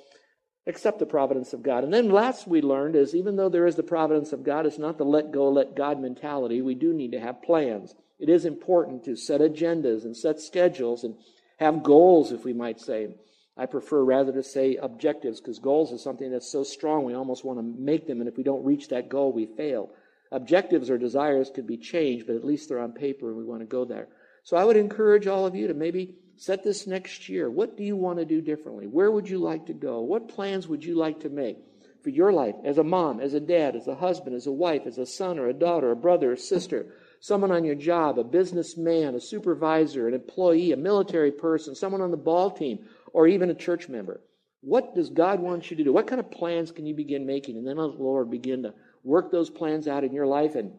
accept 0.67 0.99
the 0.99 1.07
providence 1.07 1.53
of 1.53 1.63
God. 1.63 1.85
And 1.85 1.95
then 1.95 2.11
last 2.11 2.47
we 2.49 2.61
learned 2.61 2.97
is 2.97 3.15
even 3.15 3.37
though 3.37 3.49
there 3.49 3.67
is 3.67 3.77
the 3.77 3.83
providence 3.83 4.33
of 4.33 4.43
God, 4.43 4.67
it's 4.67 4.79
not 4.79 4.99
the 4.99 5.05
let 5.05 5.31
go, 5.31 5.49
let 5.49 5.77
God 5.77 6.01
mentality. 6.01 6.61
We 6.61 6.75
do 6.75 6.93
need 6.93 7.13
to 7.13 7.21
have 7.21 7.43
plans. 7.43 7.95
It 8.19 8.29
is 8.29 8.45
important 8.45 9.05
to 9.05 9.17
set 9.17 9.41
agendas 9.41 10.05
and 10.05 10.17
set 10.17 10.41
schedules 10.41 11.05
and 11.05 11.15
have 11.59 11.83
goals, 11.83 12.33
if 12.33 12.45
we 12.45 12.53
might 12.53 12.81
say. 12.81 13.09
I 13.57 13.67
prefer 13.67 14.03
rather 14.05 14.33
to 14.33 14.43
say 14.43 14.77
objectives 14.77 15.41
because 15.41 15.59
goals 15.59 15.93
is 15.93 16.03
something 16.03 16.31
that's 16.31 16.51
so 16.51 16.63
strong 16.63 17.05
we 17.05 17.15
almost 17.15 17.45
want 17.45 17.59
to 17.59 17.63
make 17.63 18.07
them, 18.07 18.21
and 18.21 18.29
if 18.29 18.37
we 18.37 18.43
don't 18.43 18.65
reach 18.65 18.89
that 18.89 19.09
goal, 19.09 19.33
we 19.33 19.47
fail. 19.47 19.91
Objectives 20.33 20.91
or 20.91 20.99
desires 20.99 21.51
could 21.55 21.67
be 21.67 21.79
changed, 21.79 22.27
but 22.27 22.37
at 22.37 22.45
least 22.45 22.69
they're 22.69 22.81
on 22.81 22.93
paper 22.93 23.29
and 23.29 23.39
we 23.39 23.45
want 23.45 23.61
to 23.61 23.67
go 23.67 23.85
there. 23.85 24.09
So 24.43 24.57
I 24.57 24.65
would 24.65 24.77
encourage 24.77 25.27
all 25.27 25.47
of 25.47 25.55
you 25.55 25.69
to 25.69 25.75
maybe 25.75 26.17
set 26.37 26.63
this 26.63 26.87
next 26.87 27.29
year. 27.29 27.51
What 27.51 27.77
do 27.77 27.83
you 27.83 27.97
want 27.97 28.19
to 28.19 28.25
do 28.25 28.41
differently? 28.41 28.87
Where 28.87 29.11
would 29.11 29.29
you 29.29 29.39
like 29.39 29.67
to 29.67 29.73
go? 29.73 30.01
What 30.01 30.29
plans 30.29 30.69
would 30.69 30.85
you 30.85 30.95
like 30.95 31.21
to 31.21 31.29
make 31.29 31.59
for 32.03 32.11
your 32.11 32.33
life 32.33 32.55
as 32.65 32.79
a 32.79 32.85
mom, 32.85 33.21
as 33.21 33.35
a 33.35 33.41
dad, 33.41 33.75
as 33.75 33.89
a 33.89 33.95
husband, 33.95 34.37
as 34.37 34.47
a 34.47 34.53
wife, 34.53 34.83
as 34.87 34.99
a 34.99 35.07
son 35.07 35.39
or 35.39 35.49
a 35.49 35.55
daughter, 35.55 35.91
a 35.91 35.97
brother 35.97 36.33
or 36.33 36.37
sister? 36.37 36.87
someone 37.21 37.51
on 37.51 37.65
your 37.65 37.75
job, 37.75 38.19
a 38.19 38.25
businessman, 38.25 39.15
a 39.15 39.21
supervisor, 39.21 40.09
an 40.09 40.15
employee, 40.15 40.73
a 40.73 40.77
military 40.77 41.33
person, 41.33 41.75
someone 41.75 42.01
on 42.01 42.11
the 42.11 42.17
ball 42.17 42.51
team, 42.51 42.87
or 43.13 43.27
even 43.27 43.51
a 43.51 43.55
church 43.55 43.89
member. 43.89 44.21
What 44.61 44.95
does 44.95 45.11
God 45.11 45.41
want 45.41 45.71
you 45.71 45.77
to 45.77 45.85
do? 45.85 45.93
What 45.93 46.07
kind 46.07 46.21
of 46.21 46.31
plans 46.31 46.73
can 46.73 46.87
you 46.87 46.95
begin 46.95 47.27
making? 47.27 47.57
And 47.57 47.67
then 47.67 47.77
let 47.77 47.97
the 47.97 48.03
Lord 48.03 48.31
begin 48.31 48.63
to 48.65 48.75
work 49.05 49.31
those 49.31 49.51
plans 49.51 49.87
out 49.87 50.05
in 50.05 50.13
your 50.13 50.27
life 50.27 50.55
and 50.55 50.73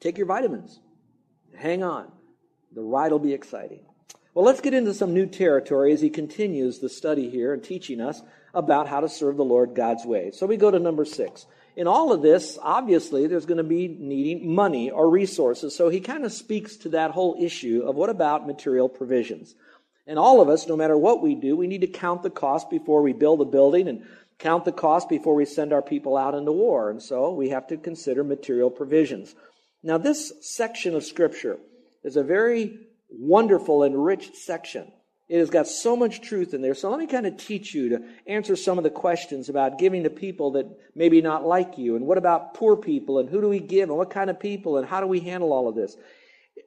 take 0.00 0.16
your 0.16 0.26
vitamins. 0.26 0.80
Hang 1.56 1.82
on. 1.82 2.10
The 2.74 2.82
ride 2.82 3.12
will 3.12 3.18
be 3.18 3.32
exciting. 3.32 3.84
Well, 4.34 4.46
let's 4.46 4.62
get 4.62 4.72
into 4.72 4.94
some 4.94 5.12
new 5.12 5.26
territory 5.26 5.92
as 5.92 6.00
he 6.00 6.08
continues 6.08 6.78
the 6.78 6.88
study 6.88 7.28
here 7.28 7.52
and 7.52 7.62
teaching 7.62 8.00
us 8.00 8.22
about 8.54 8.88
how 8.88 9.00
to 9.00 9.08
serve 9.08 9.36
the 9.36 9.44
Lord 9.44 9.74
God's 9.74 10.06
way. 10.06 10.30
So 10.30 10.46
we 10.46 10.56
go 10.56 10.70
to 10.70 10.78
number 10.78 11.04
six. 11.04 11.44
In 11.76 11.86
all 11.86 12.12
of 12.12 12.22
this, 12.22 12.58
obviously, 12.62 13.26
there's 13.26 13.44
going 13.44 13.58
to 13.58 13.62
be 13.62 13.88
needing 13.88 14.54
money 14.54 14.90
or 14.90 15.10
resources. 15.10 15.76
So 15.76 15.90
he 15.90 16.00
kind 16.00 16.24
of 16.24 16.32
speaks 16.32 16.76
to 16.78 16.90
that 16.90 17.10
whole 17.10 17.36
issue 17.38 17.82
of 17.86 17.94
what 17.94 18.08
about 18.08 18.46
material 18.46 18.88
provisions? 18.88 19.54
And 20.06 20.18
all 20.18 20.40
of 20.40 20.48
us, 20.48 20.66
no 20.66 20.76
matter 20.76 20.96
what 20.96 21.22
we 21.22 21.34
do, 21.34 21.54
we 21.54 21.66
need 21.66 21.82
to 21.82 21.86
count 21.86 22.22
the 22.22 22.30
cost 22.30 22.70
before 22.70 23.02
we 23.02 23.12
build 23.12 23.42
a 23.42 23.46
building 23.46 23.86
and 23.86 24.06
count 24.38 24.64
the 24.64 24.72
cost 24.72 25.10
before 25.10 25.34
we 25.34 25.44
send 25.44 25.74
our 25.74 25.82
people 25.82 26.16
out 26.16 26.34
into 26.34 26.52
war. 26.52 26.90
And 26.90 27.02
so 27.02 27.32
we 27.32 27.50
have 27.50 27.66
to 27.66 27.76
consider 27.76 28.24
material 28.24 28.70
provisions. 28.70 29.34
Now, 29.82 29.98
this 29.98 30.32
section 30.40 30.94
of 30.94 31.04
Scripture 31.04 31.58
is 32.02 32.16
a 32.16 32.22
very 32.22 32.78
wonderful 33.18 33.82
and 33.82 34.04
rich 34.04 34.34
section. 34.34 34.90
It 35.28 35.38
has 35.38 35.50
got 35.50 35.66
so 35.66 35.96
much 35.96 36.20
truth 36.20 36.52
in 36.52 36.60
there. 36.60 36.74
So 36.74 36.90
let 36.90 36.98
me 36.98 37.06
kind 37.06 37.26
of 37.26 37.38
teach 37.38 37.74
you 37.74 37.88
to 37.90 38.04
answer 38.26 38.54
some 38.54 38.76
of 38.76 38.84
the 38.84 38.90
questions 38.90 39.48
about 39.48 39.78
giving 39.78 40.02
to 40.02 40.10
people 40.10 40.52
that 40.52 40.66
maybe 40.94 41.22
not 41.22 41.46
like 41.46 41.78
you. 41.78 41.96
And 41.96 42.06
what 42.06 42.18
about 42.18 42.52
poor 42.52 42.76
people? 42.76 43.18
And 43.18 43.30
who 43.30 43.40
do 43.40 43.48
we 43.48 43.60
give? 43.60 43.88
And 43.88 43.96
what 43.96 44.10
kind 44.10 44.28
of 44.28 44.38
people? 44.38 44.76
And 44.76 44.86
how 44.86 45.00
do 45.00 45.06
we 45.06 45.20
handle 45.20 45.52
all 45.52 45.68
of 45.68 45.74
this? 45.74 45.96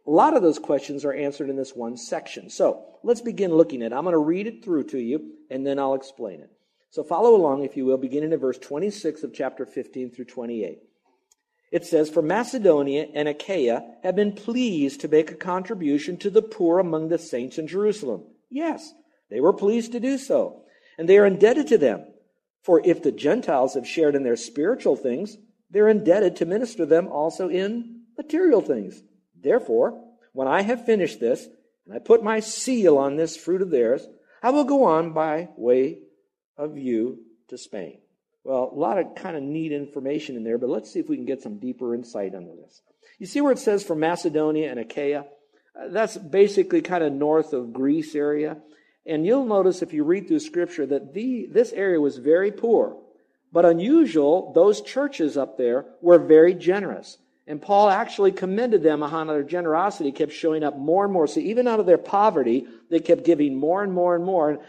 A 0.07 0.09
lot 0.09 0.35
of 0.35 0.41
those 0.41 0.57
questions 0.57 1.05
are 1.05 1.13
answered 1.13 1.49
in 1.49 1.57
this 1.57 1.75
one 1.75 1.95
section. 1.95 2.49
So 2.49 2.83
let's 3.03 3.21
begin 3.21 3.53
looking 3.53 3.83
at 3.83 3.91
it. 3.91 3.95
I'm 3.95 4.03
going 4.03 4.13
to 4.13 4.17
read 4.17 4.47
it 4.47 4.63
through 4.63 4.85
to 4.85 4.97
you, 4.97 5.33
and 5.51 5.65
then 5.65 5.77
I'll 5.77 5.93
explain 5.93 6.41
it. 6.41 6.49
So 6.89 7.03
follow 7.03 7.35
along, 7.35 7.63
if 7.63 7.77
you 7.77 7.85
will, 7.85 7.97
beginning 7.97 8.33
at 8.33 8.39
verse 8.39 8.57
26 8.57 9.23
of 9.23 9.33
chapter 9.33 9.65
15 9.65 10.11
through 10.11 10.25
28. 10.25 10.79
It 11.75 11.85
says, 11.85 12.09
For 12.09 12.21
Macedonia 12.21 13.07
and 13.13 13.27
Achaia 13.27 13.83
have 14.01 14.15
been 14.15 14.31
pleased 14.31 15.01
to 15.01 15.09
make 15.09 15.29
a 15.29 15.35
contribution 15.35 16.15
to 16.19 16.29
the 16.29 16.41
poor 16.41 16.79
among 16.79 17.09
the 17.09 17.17
saints 17.17 17.57
in 17.57 17.67
Jerusalem. 17.67 18.23
Yes, 18.49 18.93
they 19.29 19.41
were 19.41 19.51
pleased 19.51 19.91
to 19.91 19.99
do 19.99 20.17
so, 20.17 20.61
and 20.97 21.09
they 21.09 21.17
are 21.17 21.25
indebted 21.25 21.67
to 21.67 21.77
them. 21.77 22.05
For 22.63 22.81
if 22.85 23.03
the 23.03 23.11
Gentiles 23.11 23.73
have 23.73 23.85
shared 23.85 24.15
in 24.15 24.23
their 24.23 24.37
spiritual 24.37 24.95
things, 24.95 25.35
they're 25.69 25.89
indebted 25.89 26.37
to 26.37 26.45
minister 26.45 26.85
them 26.85 27.09
also 27.09 27.49
in 27.49 28.03
material 28.17 28.61
things. 28.61 29.03
Therefore, 29.37 30.01
when 30.31 30.47
I 30.47 30.61
have 30.61 30.85
finished 30.85 31.19
this, 31.19 31.45
and 31.85 31.93
I 31.93 31.99
put 31.99 32.23
my 32.23 32.39
seal 32.39 32.97
on 32.97 33.17
this 33.17 33.35
fruit 33.35 33.61
of 33.61 33.69
theirs, 33.69 34.07
I 34.41 34.51
will 34.51 34.63
go 34.63 34.85
on 34.85 35.11
by 35.11 35.49
way 35.57 35.99
of 36.55 36.77
you 36.77 37.19
to 37.49 37.57
Spain. 37.57 37.99
Well, 38.45 38.69
a 38.71 38.79
lot 38.79 38.99
of 38.99 39.15
kind 39.15 39.35
of 39.35 39.41
neat 39.41 39.71
information 39.71 40.35
in 40.35 40.43
there, 40.43 40.59
but 40.59 40.69
let's 40.69 40.91
see 40.91 40.99
if 40.99 41.09
we 41.09 41.15
can 41.15 41.25
get 41.25 41.41
some 41.41 41.57
deeper 41.57 41.95
insight 41.95 42.35
into 42.35 42.53
this. 42.55 42.83
You 43.17 43.25
see 43.25 43.41
where 43.41 43.51
it 43.51 43.57
says 43.57 43.83
from 43.83 43.99
Macedonia 43.99 44.69
and 44.69 44.79
Achaia? 44.79 45.25
Uh, 45.75 45.87
that's 45.89 46.15
basically 46.15 46.83
kind 46.83 47.03
of 47.03 47.11
north 47.11 47.53
of 47.53 47.73
Greece 47.73 48.13
area. 48.13 48.57
And 49.03 49.25
you'll 49.25 49.47
notice 49.47 49.81
if 49.81 49.93
you 49.93 50.03
read 50.03 50.27
through 50.27 50.41
scripture 50.41 50.85
that 50.85 51.15
the, 51.15 51.47
this 51.51 51.73
area 51.73 51.99
was 51.99 52.17
very 52.17 52.51
poor. 52.51 53.01
But 53.51 53.65
unusual, 53.65 54.53
those 54.53 54.81
churches 54.81 55.37
up 55.37 55.57
there 55.57 55.85
were 56.01 56.19
very 56.19 56.53
generous. 56.53 57.17
And 57.47 57.59
Paul 57.59 57.89
actually 57.89 58.31
commended 58.31 58.83
them 58.83 59.01
on 59.01 59.25
their 59.25 59.43
generosity, 59.43 60.11
kept 60.11 60.33
showing 60.33 60.63
up 60.63 60.77
more 60.77 61.03
and 61.03 61.13
more. 61.13 61.25
So 61.25 61.39
even 61.39 61.67
out 61.67 61.79
of 61.79 61.87
their 61.87 61.97
poverty, 61.97 62.67
they 62.91 62.99
kept 62.99 63.25
giving 63.25 63.55
more 63.55 63.81
and 63.83 63.91
more 63.91 64.15
and 64.15 64.23
more. 64.23 64.59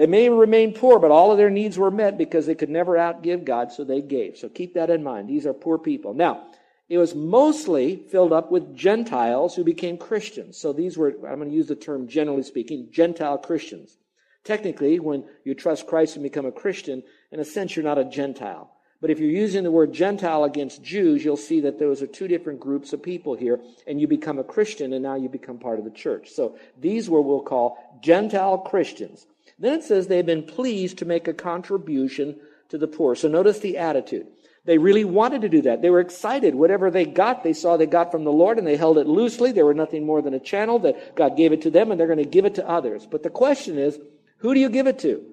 They 0.00 0.06
may 0.06 0.30
remain 0.30 0.72
poor, 0.72 0.98
but 0.98 1.10
all 1.10 1.30
of 1.30 1.36
their 1.36 1.50
needs 1.50 1.76
were 1.76 1.90
met 1.90 2.16
because 2.16 2.46
they 2.46 2.54
could 2.54 2.70
never 2.70 2.94
outgive 2.94 3.44
God, 3.44 3.70
so 3.70 3.84
they 3.84 4.00
gave. 4.00 4.38
So 4.38 4.48
keep 4.48 4.72
that 4.72 4.88
in 4.88 5.02
mind. 5.02 5.28
These 5.28 5.44
are 5.44 5.52
poor 5.52 5.76
people. 5.76 6.14
Now, 6.14 6.46
it 6.88 6.96
was 6.96 7.14
mostly 7.14 7.96
filled 7.96 8.32
up 8.32 8.50
with 8.50 8.74
Gentiles 8.74 9.54
who 9.54 9.62
became 9.62 9.98
Christians. 9.98 10.56
So 10.56 10.72
these 10.72 10.96
were, 10.96 11.08
I'm 11.28 11.36
going 11.36 11.50
to 11.50 11.54
use 11.54 11.68
the 11.68 11.76
term 11.76 12.08
generally 12.08 12.44
speaking, 12.44 12.88
Gentile 12.90 13.36
Christians. 13.36 13.98
Technically, 14.42 14.98
when 15.00 15.22
you 15.44 15.54
trust 15.54 15.86
Christ 15.86 16.16
and 16.16 16.22
become 16.22 16.46
a 16.46 16.50
Christian, 16.50 17.02
in 17.30 17.38
a 17.38 17.44
sense, 17.44 17.76
you're 17.76 17.84
not 17.84 17.98
a 17.98 18.06
Gentile. 18.06 18.70
But 19.02 19.10
if 19.10 19.18
you're 19.18 19.28
using 19.28 19.64
the 19.64 19.70
word 19.70 19.92
Gentile 19.92 20.44
against 20.44 20.82
Jews, 20.82 21.22
you'll 21.22 21.36
see 21.36 21.60
that 21.60 21.78
those 21.78 22.00
are 22.00 22.06
two 22.06 22.26
different 22.26 22.60
groups 22.60 22.94
of 22.94 23.02
people 23.02 23.34
here, 23.34 23.60
and 23.86 24.00
you 24.00 24.06
become 24.06 24.38
a 24.38 24.44
Christian, 24.44 24.94
and 24.94 25.02
now 25.02 25.16
you 25.16 25.28
become 25.28 25.58
part 25.58 25.78
of 25.78 25.84
the 25.84 25.90
church. 25.90 26.30
So 26.30 26.58
these 26.78 27.10
were 27.10 27.20
we'll 27.20 27.42
call 27.42 27.98
Gentile 28.00 28.56
Christians. 28.56 29.26
Then 29.60 29.74
it 29.74 29.84
says 29.84 30.06
they've 30.06 30.26
been 30.26 30.42
pleased 30.42 30.98
to 30.98 31.04
make 31.04 31.28
a 31.28 31.34
contribution 31.34 32.36
to 32.70 32.78
the 32.78 32.88
poor. 32.88 33.14
So 33.14 33.28
notice 33.28 33.58
the 33.58 33.76
attitude. 33.78 34.26
They 34.64 34.78
really 34.78 35.04
wanted 35.04 35.42
to 35.42 35.48
do 35.48 35.62
that. 35.62 35.82
They 35.82 35.90
were 35.90 36.00
excited. 36.00 36.54
Whatever 36.54 36.90
they 36.90 37.04
got, 37.04 37.44
they 37.44 37.52
saw 37.52 37.76
they 37.76 37.86
got 37.86 38.10
from 38.10 38.24
the 38.24 38.32
Lord, 38.32 38.58
and 38.58 38.66
they 38.66 38.76
held 38.76 38.98
it 38.98 39.06
loosely. 39.06 39.52
They 39.52 39.62
were 39.62 39.74
nothing 39.74 40.04
more 40.04 40.22
than 40.22 40.34
a 40.34 40.40
channel 40.40 40.78
that 40.80 41.14
God 41.14 41.36
gave 41.36 41.52
it 41.52 41.62
to 41.62 41.70
them, 41.70 41.90
and 41.90 42.00
they're 42.00 42.06
going 42.06 42.18
to 42.18 42.24
give 42.24 42.44
it 42.44 42.54
to 42.56 42.68
others. 42.68 43.06
But 43.06 43.22
the 43.22 43.30
question 43.30 43.78
is, 43.78 43.98
who 44.38 44.54
do 44.54 44.60
you 44.60 44.68
give 44.68 44.86
it 44.86 44.98
to? 45.00 45.24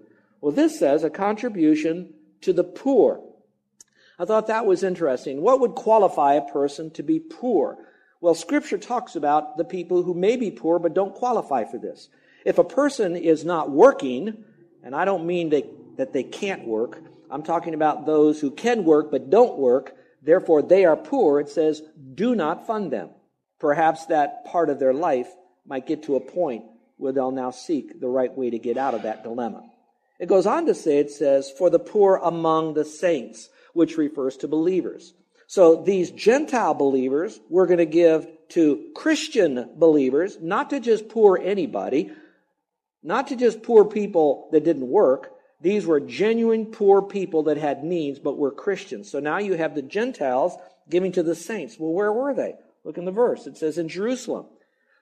Well, 0.42 0.52
this 0.52 0.80
says 0.80 1.04
a 1.04 1.10
contribution 1.10 2.14
to 2.42 2.54
the 2.54 2.64
poor. 2.64 3.22
I 4.20 4.26
thought 4.26 4.48
that 4.48 4.66
was 4.66 4.84
interesting. 4.84 5.42
What 5.42 5.60
would 5.60 5.76
qualify 5.76 6.36
a 6.36 6.50
person 6.50 6.90
to 6.92 7.04
be 7.04 7.20
poor? 7.20 7.78
Well, 8.20 8.34
scripture 8.34 8.78
talks 8.78 9.16
about 9.16 9.58
the 9.58 9.66
people 9.66 10.04
who 10.04 10.14
may 10.14 10.38
be 10.38 10.52
poor 10.52 10.80
but 10.80 10.94
don't 10.94 11.14
qualify 11.14 11.66
for 11.66 11.78
this. 11.78 12.10
If 12.46 12.58
a 12.58 12.64
person 12.64 13.16
is 13.16 13.44
not 13.44 13.70
working, 13.70 14.44
and 14.84 14.96
I 14.96 15.06
don't 15.06 15.26
mean 15.26 15.50
they, 15.50 15.66
that 15.98 16.14
they 16.14 16.24
can't 16.24 16.66
work, 16.66 17.02
I'm 17.30 17.44
talking 17.44 17.74
about 17.74 18.06
those 18.06 18.40
who 18.40 18.52
can 18.52 18.86
work 18.86 19.12
but 19.12 19.30
don't 19.30 19.58
work, 19.58 19.96
therefore 20.22 20.62
they 20.62 20.86
are 20.86 20.96
poor, 20.96 21.40
it 21.40 21.50
says, 21.50 21.82
do 22.14 22.36
not 22.36 22.68
fund 22.68 22.92
them. 22.92 23.10
Perhaps 23.60 24.06
that 24.08 24.46
part 24.46 24.70
of 24.70 24.80
their 24.80 24.94
life 24.94 25.28
might 25.66 25.88
get 25.88 26.04
to 26.04 26.16
a 26.16 26.22
point 26.22 26.64
where 26.98 27.12
they'll 27.12 27.32
now 27.32 27.52
seek 27.52 28.00
the 28.00 28.08
right 28.08 28.36
way 28.36 28.50
to 28.50 28.60
get 28.60 28.78
out 28.78 28.94
of 28.94 29.04
that 29.04 29.24
dilemma. 29.24 29.64
It 30.20 30.30
goes 30.30 30.46
on 30.46 30.66
to 30.66 30.74
say, 30.74 31.00
it 31.00 31.12
says, 31.12 31.52
for 31.52 31.70
the 31.70 31.80
poor 31.80 32.20
among 32.24 32.74
the 32.74 32.86
saints 32.86 33.50
which 33.74 33.98
refers 33.98 34.38
to 34.38 34.48
believers. 34.48 35.14
So 35.46 35.84
these 35.84 36.12
Gentile 36.12 36.74
believers 36.74 37.40
we're 37.50 37.68
going 37.68 37.78
to 37.78 37.86
give 37.86 38.28
to 38.50 38.90
Christian 38.96 39.70
believers, 39.76 40.38
not 40.42 40.70
to 40.70 40.80
just 40.80 41.10
poor 41.10 41.38
anybody, 41.42 42.12
not 43.04 43.28
to 43.28 43.36
just 43.36 43.64
poor 43.64 43.86
people 43.86 44.50
that 44.52 44.64
didn't 44.64 44.88
work. 44.88 45.32
These 45.62 45.86
were 45.86 46.00
genuine 46.00 46.68
poor 46.68 47.02
people 47.02 47.44
that 47.44 47.58
had 47.58 47.84
needs, 47.84 48.20
but 48.20 48.38
were 48.38 48.52
Christians. 48.52 49.10
So 49.10 49.20
now 49.20 49.40
you 49.40 49.54
have 49.54 49.76
the 49.76 49.82
Gentiles 49.82 50.56
giving 50.90 51.12
to 51.14 51.24
the 51.24 51.36
saints. 51.36 51.78
Well, 51.80 51.94
where 51.94 52.12
were 52.12 52.34
they? 52.34 52.56
Look 52.84 52.98
in 52.98 53.06
the 53.06 53.12
verse. 53.12 53.48
It 53.48 53.58
says 53.58 53.78
in 53.78 53.90
Jerusalem. 53.90 54.46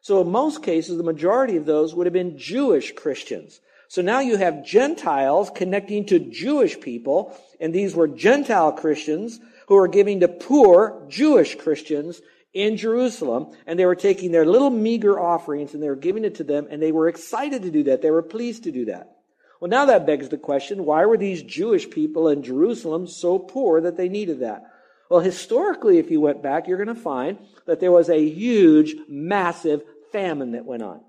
So 0.01 0.21
in 0.21 0.31
most 0.31 0.63
cases, 0.63 0.97
the 0.97 1.03
majority 1.03 1.57
of 1.57 1.65
those 1.65 1.93
would 1.95 2.05
have 2.05 2.13
been 2.13 2.37
Jewish 2.37 2.93
Christians. 2.93 3.59
So 3.87 4.01
now 4.01 4.19
you 4.19 4.37
have 4.37 4.65
Gentiles 4.65 5.51
connecting 5.53 6.05
to 6.07 6.19
Jewish 6.19 6.79
people, 6.79 7.35
and 7.59 7.73
these 7.73 7.95
were 7.95 8.07
Gentile 8.07 8.71
Christians 8.71 9.39
who 9.67 9.75
were 9.75 9.87
giving 9.87 10.19
to 10.19 10.27
poor 10.27 11.05
Jewish 11.09 11.55
Christians 11.55 12.21
in 12.55 12.77
Jerusalem, 12.77 13.53
and 13.67 13.77
they 13.77 13.85
were 13.85 13.95
taking 13.95 14.31
their 14.31 14.45
little 14.45 14.69
meager 14.69 15.19
offerings 15.19 15.73
and 15.73 15.83
they 15.83 15.89
were 15.89 15.95
giving 15.95 16.23
it 16.23 16.35
to 16.35 16.43
them, 16.43 16.67
and 16.71 16.81
they 16.81 16.93
were 16.93 17.09
excited 17.09 17.61
to 17.61 17.69
do 17.69 17.83
that. 17.83 18.01
They 18.01 18.09
were 18.09 18.23
pleased 18.23 18.63
to 18.63 18.71
do 18.71 18.85
that. 18.85 19.11
Well, 19.59 19.69
now 19.69 19.85
that 19.85 20.05
begs 20.05 20.29
the 20.29 20.37
question, 20.37 20.85
why 20.85 21.05
were 21.05 21.17
these 21.17 21.43
Jewish 21.43 21.89
people 21.89 22.29
in 22.29 22.43
Jerusalem 22.43 23.07
so 23.07 23.37
poor 23.37 23.81
that 23.81 23.97
they 23.97 24.09
needed 24.09 24.39
that? 24.39 24.63
Well, 25.09 25.19
historically, 25.19 25.99
if 25.99 26.09
you 26.09 26.21
went 26.21 26.41
back, 26.41 26.67
you're 26.67 26.83
going 26.83 26.95
to 26.95 27.01
find 27.01 27.37
that 27.67 27.79
there 27.79 27.91
was 27.91 28.09
a 28.09 28.27
huge, 28.27 28.95
massive 29.07 29.83
famine 30.11 30.53
that 30.53 30.65
went 30.65 30.81
on. 30.81 31.01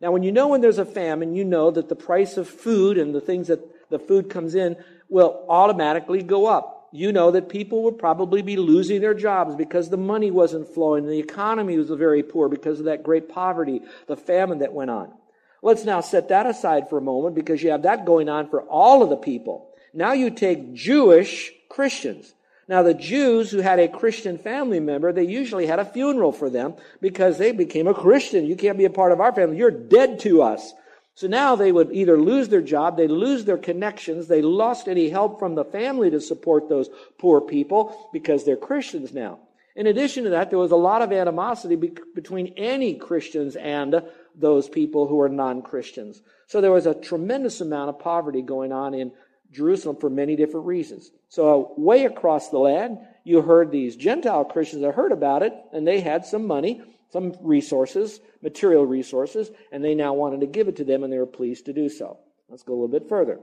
Now, 0.00 0.10
when 0.10 0.22
you 0.22 0.32
know 0.32 0.48
when 0.48 0.60
there's 0.60 0.78
a 0.78 0.86
famine, 0.86 1.34
you 1.34 1.44
know 1.44 1.70
that 1.70 1.88
the 1.88 1.96
price 1.96 2.36
of 2.36 2.48
food 2.48 2.98
and 2.98 3.14
the 3.14 3.20
things 3.20 3.48
that 3.48 3.60
the 3.90 3.98
food 3.98 4.30
comes 4.30 4.54
in 4.54 4.76
will 5.08 5.44
automatically 5.48 6.22
go 6.22 6.46
up 6.46 6.83
you 6.94 7.10
know 7.10 7.32
that 7.32 7.48
people 7.48 7.82
would 7.82 7.98
probably 7.98 8.40
be 8.40 8.56
losing 8.56 9.00
their 9.00 9.14
jobs 9.14 9.56
because 9.56 9.90
the 9.90 9.96
money 9.96 10.30
wasn't 10.30 10.72
flowing. 10.72 11.04
The 11.04 11.18
economy 11.18 11.76
was 11.76 11.90
very 11.90 12.22
poor 12.22 12.48
because 12.48 12.78
of 12.78 12.84
that 12.84 13.02
great 13.02 13.28
poverty, 13.28 13.82
the 14.06 14.16
famine 14.16 14.60
that 14.60 14.72
went 14.72 14.90
on. 14.90 15.12
Let's 15.60 15.84
now 15.84 16.00
set 16.00 16.28
that 16.28 16.46
aside 16.46 16.88
for 16.88 16.98
a 16.98 17.02
moment 17.02 17.34
because 17.34 17.60
you 17.64 17.70
have 17.70 17.82
that 17.82 18.06
going 18.06 18.28
on 18.28 18.48
for 18.48 18.62
all 18.62 19.02
of 19.02 19.10
the 19.10 19.16
people. 19.16 19.68
Now 19.92 20.12
you 20.12 20.30
take 20.30 20.72
Jewish 20.72 21.52
Christians. 21.68 22.32
Now 22.68 22.84
the 22.84 22.94
Jews 22.94 23.50
who 23.50 23.58
had 23.58 23.80
a 23.80 23.88
Christian 23.88 24.38
family 24.38 24.78
member, 24.78 25.12
they 25.12 25.24
usually 25.24 25.66
had 25.66 25.80
a 25.80 25.84
funeral 25.84 26.30
for 26.30 26.48
them 26.48 26.74
because 27.00 27.38
they 27.38 27.50
became 27.50 27.88
a 27.88 27.94
Christian. 27.94 28.46
You 28.46 28.54
can't 28.54 28.78
be 28.78 28.84
a 28.84 28.90
part 28.90 29.10
of 29.10 29.20
our 29.20 29.34
family. 29.34 29.56
You're 29.56 29.72
dead 29.72 30.20
to 30.20 30.42
us. 30.42 30.72
So 31.14 31.28
now 31.28 31.54
they 31.54 31.70
would 31.70 31.92
either 31.92 32.18
lose 32.18 32.48
their 32.48 32.60
job, 32.60 32.96
they 32.96 33.06
lose 33.06 33.44
their 33.44 33.58
connections, 33.58 34.26
they 34.26 34.42
lost 34.42 34.88
any 34.88 35.08
help 35.08 35.38
from 35.38 35.54
the 35.54 35.64
family 35.64 36.10
to 36.10 36.20
support 36.20 36.68
those 36.68 36.88
poor 37.18 37.40
people 37.40 38.10
because 38.12 38.44
they're 38.44 38.56
Christians 38.56 39.14
now. 39.14 39.38
In 39.76 39.86
addition 39.86 40.24
to 40.24 40.30
that, 40.30 40.50
there 40.50 40.58
was 40.58 40.70
a 40.70 40.76
lot 40.76 41.02
of 41.02 41.12
animosity 41.12 41.76
be- 41.76 41.96
between 42.14 42.54
any 42.56 42.94
Christians 42.94 43.56
and 43.56 44.02
those 44.34 44.68
people 44.68 45.06
who 45.06 45.20
are 45.20 45.28
non-Christians. 45.28 46.22
So 46.46 46.60
there 46.60 46.72
was 46.72 46.86
a 46.86 46.94
tremendous 46.94 47.60
amount 47.60 47.90
of 47.90 47.98
poverty 47.98 48.42
going 48.42 48.72
on 48.72 48.94
in 48.94 49.12
Jerusalem 49.50 49.96
for 49.96 50.10
many 50.10 50.36
different 50.36 50.66
reasons. 50.66 51.10
So 51.28 51.72
uh, 51.76 51.80
way 51.80 52.04
across 52.04 52.50
the 52.50 52.58
land, 52.58 52.98
you 53.24 53.40
heard 53.40 53.70
these 53.70 53.96
Gentile 53.96 54.44
Christians 54.44 54.82
that 54.82 54.94
heard 54.94 55.12
about 55.12 55.42
it, 55.42 55.54
and 55.72 55.86
they 55.86 56.00
had 56.00 56.24
some 56.24 56.46
money, 56.46 56.82
some 57.12 57.34
resources, 57.40 58.20
material 58.42 58.86
resources, 58.86 59.50
and 59.72 59.84
they 59.84 59.94
now 59.94 60.14
wanted 60.14 60.40
to 60.40 60.46
give 60.46 60.68
it 60.68 60.76
to 60.76 60.84
them, 60.84 61.04
and 61.04 61.12
they 61.12 61.18
were 61.18 61.26
pleased 61.26 61.66
to 61.66 61.72
do 61.72 61.88
so. 61.88 62.18
Let's 62.48 62.62
go 62.62 62.72
a 62.72 62.76
little 62.76 62.88
bit 62.88 63.08
further. 63.08 63.40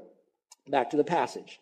Back 0.69 0.91
to 0.91 0.97
the 0.97 1.04
passage. 1.04 1.60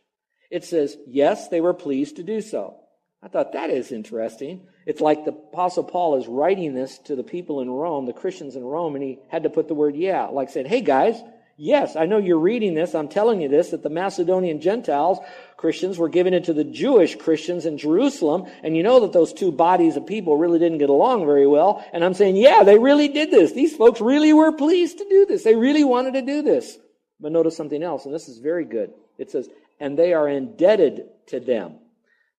It 0.50 0.64
says, 0.64 0.98
Yes, 1.08 1.48
they 1.50 1.62
were 1.62 1.74
pleased 1.74 2.18
to 2.18 2.24
do 2.24 2.42
so. 2.42 2.78
I 3.22 3.28
thought 3.28 3.54
that 3.54 3.70
is 3.70 3.92
interesting. 3.92 4.68
It's 4.86 5.02
like 5.02 5.26
the 5.26 5.32
Apostle 5.32 5.84
Paul 5.84 6.16
is 6.18 6.28
writing 6.28 6.74
this 6.74 6.98
to 7.00 7.16
the 7.16 7.24
people 7.24 7.62
in 7.62 7.70
Rome, 7.70 8.06
the 8.06 8.14
Christians 8.14 8.56
in 8.56 8.64
Rome, 8.64 8.96
and 8.96 9.04
he 9.04 9.20
had 9.28 9.44
to 9.44 9.50
put 9.50 9.68
the 9.68 9.74
word 9.74 9.96
yeah, 9.96 10.26
like 10.28 10.50
saying, 10.50 10.68
Hey 10.68 10.82
guys, 10.82 11.22
Yes, 11.62 11.98
I 11.98 12.06
know 12.06 12.20
you're 12.20 12.40
reading 12.40 12.74
this. 12.74 12.96
I'm 12.96 13.10
telling 13.10 13.42
you 13.42 13.50
this, 13.50 13.72
that 13.72 13.84
the 13.84 13.90
Macedonian 13.90 14.62
Gentiles, 14.62 15.20
Christians, 15.58 15.98
were 15.98 16.08
given 16.08 16.34
into 16.34 16.54
the 16.54 16.64
Jewish 16.64 17.18
Christians 17.18 17.66
in 17.66 17.78
Jerusalem. 17.78 18.46
And 18.64 18.78
you 18.78 18.84
know 18.84 19.02
that 19.02 19.12
those 19.12 19.34
two 19.34 19.52
bodies 19.52 19.98
of 19.98 20.08
people 20.08 20.38
really 20.38 20.58
didn't 20.58 20.78
get 20.78 20.90
along 20.90 21.26
very 21.26 21.46
well. 21.46 21.86
And 21.92 22.06
I'm 22.06 22.14
saying, 22.14 22.38
yeah, 22.38 22.64
they 22.64 22.80
really 22.80 23.10
did 23.10 23.30
this. 23.30 23.52
These 23.52 23.76
folks 23.76 24.00
really 24.00 24.32
were 24.32 24.54
pleased 24.54 25.00
to 25.00 25.10
do 25.10 25.26
this. 25.26 25.44
They 25.44 25.56
really 25.56 25.84
wanted 25.84 26.14
to 26.14 26.22
do 26.22 26.42
this. 26.42 26.78
But 27.20 27.34
notice 27.34 27.58
something 27.58 27.84
else, 27.84 28.06
and 28.06 28.16
this 28.16 28.30
is 28.30 28.38
very 28.38 28.64
good. 28.64 28.94
It 29.18 29.30
says, 29.30 29.50
and 29.82 30.00
they 30.00 30.14
are 30.14 30.30
indebted 30.30 31.08
to 31.28 31.42
them. 31.42 31.80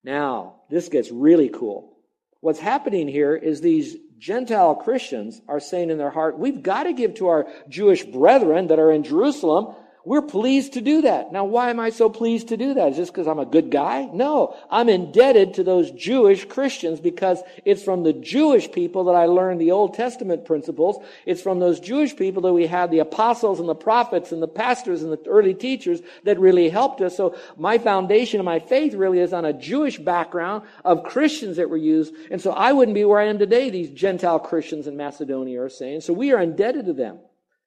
Now, 0.02 0.62
this 0.70 0.88
gets 0.88 1.10
really 1.10 1.50
cool. 1.50 1.98
What's 2.40 2.58
happening 2.58 3.06
here 3.06 3.36
is 3.36 3.60
these 3.60 3.96
Gentile 4.20 4.74
Christians 4.74 5.40
are 5.48 5.60
saying 5.60 5.88
in 5.88 5.96
their 5.96 6.10
heart, 6.10 6.38
we've 6.38 6.62
got 6.62 6.84
to 6.84 6.92
give 6.92 7.14
to 7.14 7.28
our 7.28 7.48
Jewish 7.70 8.04
brethren 8.04 8.66
that 8.66 8.78
are 8.78 8.92
in 8.92 9.02
Jerusalem 9.02 9.74
we're 10.04 10.22
pleased 10.22 10.72
to 10.74 10.80
do 10.80 11.02
that. 11.02 11.30
Now, 11.30 11.44
why 11.44 11.68
am 11.68 11.78
I 11.78 11.90
so 11.90 12.08
pleased 12.08 12.48
to 12.48 12.56
do 12.56 12.72
that? 12.74 12.92
Is 12.92 12.96
this 12.96 13.10
because 13.10 13.26
I'm 13.26 13.38
a 13.38 13.44
good 13.44 13.70
guy? 13.70 14.08
No. 14.12 14.56
I'm 14.70 14.88
indebted 14.88 15.54
to 15.54 15.64
those 15.64 15.90
Jewish 15.90 16.46
Christians 16.46 17.00
because 17.00 17.42
it's 17.66 17.82
from 17.82 18.02
the 18.02 18.14
Jewish 18.14 18.72
people 18.72 19.04
that 19.04 19.14
I 19.14 19.26
learned 19.26 19.60
the 19.60 19.72
Old 19.72 19.94
Testament 19.94 20.46
principles. 20.46 21.04
It's 21.26 21.42
from 21.42 21.60
those 21.60 21.80
Jewish 21.80 22.16
people 22.16 22.40
that 22.42 22.54
we 22.54 22.66
had 22.66 22.90
the 22.90 23.00
apostles 23.00 23.60
and 23.60 23.68
the 23.68 23.74
prophets 23.74 24.32
and 24.32 24.40
the 24.40 24.48
pastors 24.48 25.02
and 25.02 25.12
the 25.12 25.20
early 25.28 25.52
teachers 25.52 26.00
that 26.24 26.40
really 26.40 26.70
helped 26.70 27.02
us. 27.02 27.16
So 27.16 27.36
my 27.58 27.76
foundation 27.76 28.40
of 28.40 28.46
my 28.46 28.58
faith 28.58 28.94
really 28.94 29.18
is 29.18 29.34
on 29.34 29.44
a 29.44 29.52
Jewish 29.52 29.98
background 29.98 30.62
of 30.82 31.04
Christians 31.04 31.58
that 31.58 31.68
were 31.68 31.76
used. 31.76 32.14
And 32.30 32.40
so 32.40 32.52
I 32.52 32.72
wouldn't 32.72 32.94
be 32.94 33.04
where 33.04 33.20
I 33.20 33.26
am 33.26 33.38
today, 33.38 33.68
these 33.68 33.90
Gentile 33.90 34.38
Christians 34.38 34.86
in 34.86 34.96
Macedonia 34.96 35.62
are 35.62 35.68
saying. 35.68 36.00
So 36.00 36.14
we 36.14 36.32
are 36.32 36.40
indebted 36.40 36.86
to 36.86 36.94
them. 36.94 37.18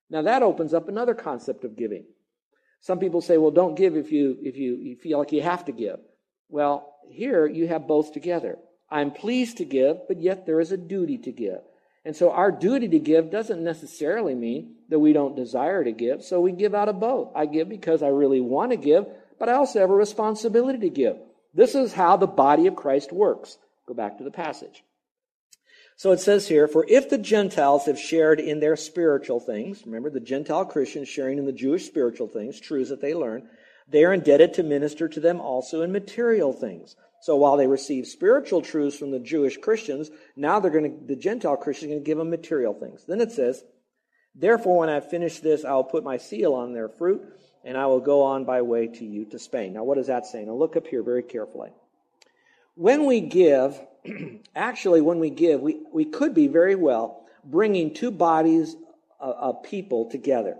Now 0.09 0.23
that 0.23 0.41
opens 0.41 0.73
up 0.73 0.89
another 0.89 1.13
concept 1.13 1.63
of 1.63 1.75
giving. 1.75 2.05
Some 2.83 2.99
people 2.99 3.21
say, 3.21 3.37
well, 3.37 3.51
don't 3.51 3.75
give 3.75 3.95
if 3.95 4.11
you, 4.11 4.37
if 4.41 4.57
you, 4.57 4.75
you 4.75 4.97
feel 4.97 5.17
like 5.17 5.31
you 5.31 5.41
have 5.41 5.63
to 5.65 5.71
give. 5.71 5.99
Well, 6.49 6.93
here 7.09 7.47
you 7.47 7.65
have 7.69 7.87
both 7.87 8.11
together. 8.11 8.57
I'm 8.91 9.11
pleased 9.11 9.57
to 9.57 9.65
give, 9.65 10.05
but 10.09 10.21
yet 10.21 10.45
there 10.45 10.59
is 10.59 10.73
a 10.73 10.77
duty 10.77 11.17
to 11.19 11.31
give. 11.31 11.61
And 12.03 12.13
so 12.13 12.31
our 12.31 12.51
duty 12.51 12.89
to 12.89 12.99
give 12.99 13.31
doesn't 13.31 13.63
necessarily 13.63 14.35
mean 14.35 14.75
that 14.89 14.99
we 14.99 15.13
don't 15.13 15.37
desire 15.37 15.81
to 15.81 15.93
give. 15.93 16.23
So 16.23 16.41
we 16.41 16.51
give 16.51 16.75
out 16.75 16.89
of 16.89 16.99
both. 16.99 17.31
I 17.33 17.45
give 17.45 17.69
because 17.69 18.03
I 18.03 18.09
really 18.09 18.41
want 18.41 18.71
to 18.71 18.77
give, 18.77 19.05
but 19.39 19.47
I 19.47 19.53
also 19.53 19.79
have 19.79 19.89
a 19.89 19.95
responsibility 19.95 20.79
to 20.79 20.89
give. 20.89 21.15
This 21.53 21.75
is 21.75 21.93
how 21.93 22.17
the 22.17 22.27
body 22.27 22.67
of 22.67 22.75
Christ 22.75 23.13
works. 23.13 23.57
Go 23.87 23.93
back 23.93 24.17
to 24.17 24.25
the 24.25 24.31
passage. 24.31 24.83
So 25.95 26.11
it 26.11 26.19
says 26.19 26.47
here, 26.47 26.67
for 26.67 26.85
if 26.89 27.09
the 27.09 27.17
Gentiles 27.17 27.85
have 27.85 27.99
shared 27.99 28.39
in 28.39 28.59
their 28.59 28.75
spiritual 28.75 29.39
things, 29.39 29.85
remember 29.85 30.09
the 30.09 30.19
Gentile 30.19 30.65
Christians 30.65 31.07
sharing 31.07 31.37
in 31.37 31.45
the 31.45 31.51
Jewish 31.51 31.85
spiritual 31.85 32.27
things, 32.27 32.59
truths 32.59 32.89
that 32.89 33.01
they 33.01 33.13
learn, 33.13 33.47
they 33.87 34.03
are 34.05 34.13
indebted 34.13 34.53
to 34.55 34.63
minister 34.63 35.07
to 35.07 35.19
them 35.19 35.39
also 35.39 35.81
in 35.81 35.91
material 35.91 36.53
things. 36.53 36.95
So 37.21 37.35
while 37.35 37.57
they 37.57 37.67
receive 37.67 38.07
spiritual 38.07 38.61
truths 38.61 38.97
from 38.97 39.11
the 39.11 39.19
Jewish 39.19 39.57
Christians, 39.57 40.09
now 40.35 40.59
they're 40.59 40.71
going 40.71 40.99
to, 40.99 41.07
the 41.07 41.15
Gentile 41.15 41.55
Christians 41.55 41.91
are 41.91 41.93
going 41.93 42.03
to 42.03 42.05
give 42.05 42.17
them 42.17 42.29
material 42.29 42.73
things. 42.73 43.05
Then 43.07 43.21
it 43.21 43.31
says, 43.31 43.63
Therefore, 44.35 44.79
when 44.79 44.89
I 44.89 44.99
finish 44.99 45.39
this, 45.39 45.63
I 45.63 45.73
will 45.73 45.83
put 45.83 46.03
my 46.03 46.17
seal 46.17 46.53
on 46.53 46.73
their 46.73 46.89
fruit, 46.89 47.21
and 47.63 47.77
I 47.77 47.85
will 47.85 47.99
go 47.99 48.23
on 48.23 48.45
by 48.45 48.61
way 48.61 48.87
to 48.87 49.05
you 49.05 49.25
to 49.25 49.39
Spain. 49.39 49.73
Now, 49.73 49.83
what 49.83 49.97
is 49.99 50.07
that 50.07 50.25
saying? 50.25 50.47
Now, 50.47 50.53
look 50.53 50.75
up 50.75 50.87
here 50.87 51.03
very 51.03 51.23
carefully. 51.23 51.69
When 52.75 53.05
we 53.05 53.21
give, 53.21 53.79
actually, 54.55 55.01
when 55.01 55.19
we 55.19 55.29
give, 55.29 55.61
we, 55.61 55.81
we 55.91 56.05
could 56.05 56.33
be 56.33 56.47
very 56.47 56.75
well 56.75 57.25
bringing 57.45 57.93
two 57.93 58.11
bodies 58.11 58.75
of, 59.19 59.35
of 59.35 59.63
people 59.63 60.09
together. 60.09 60.57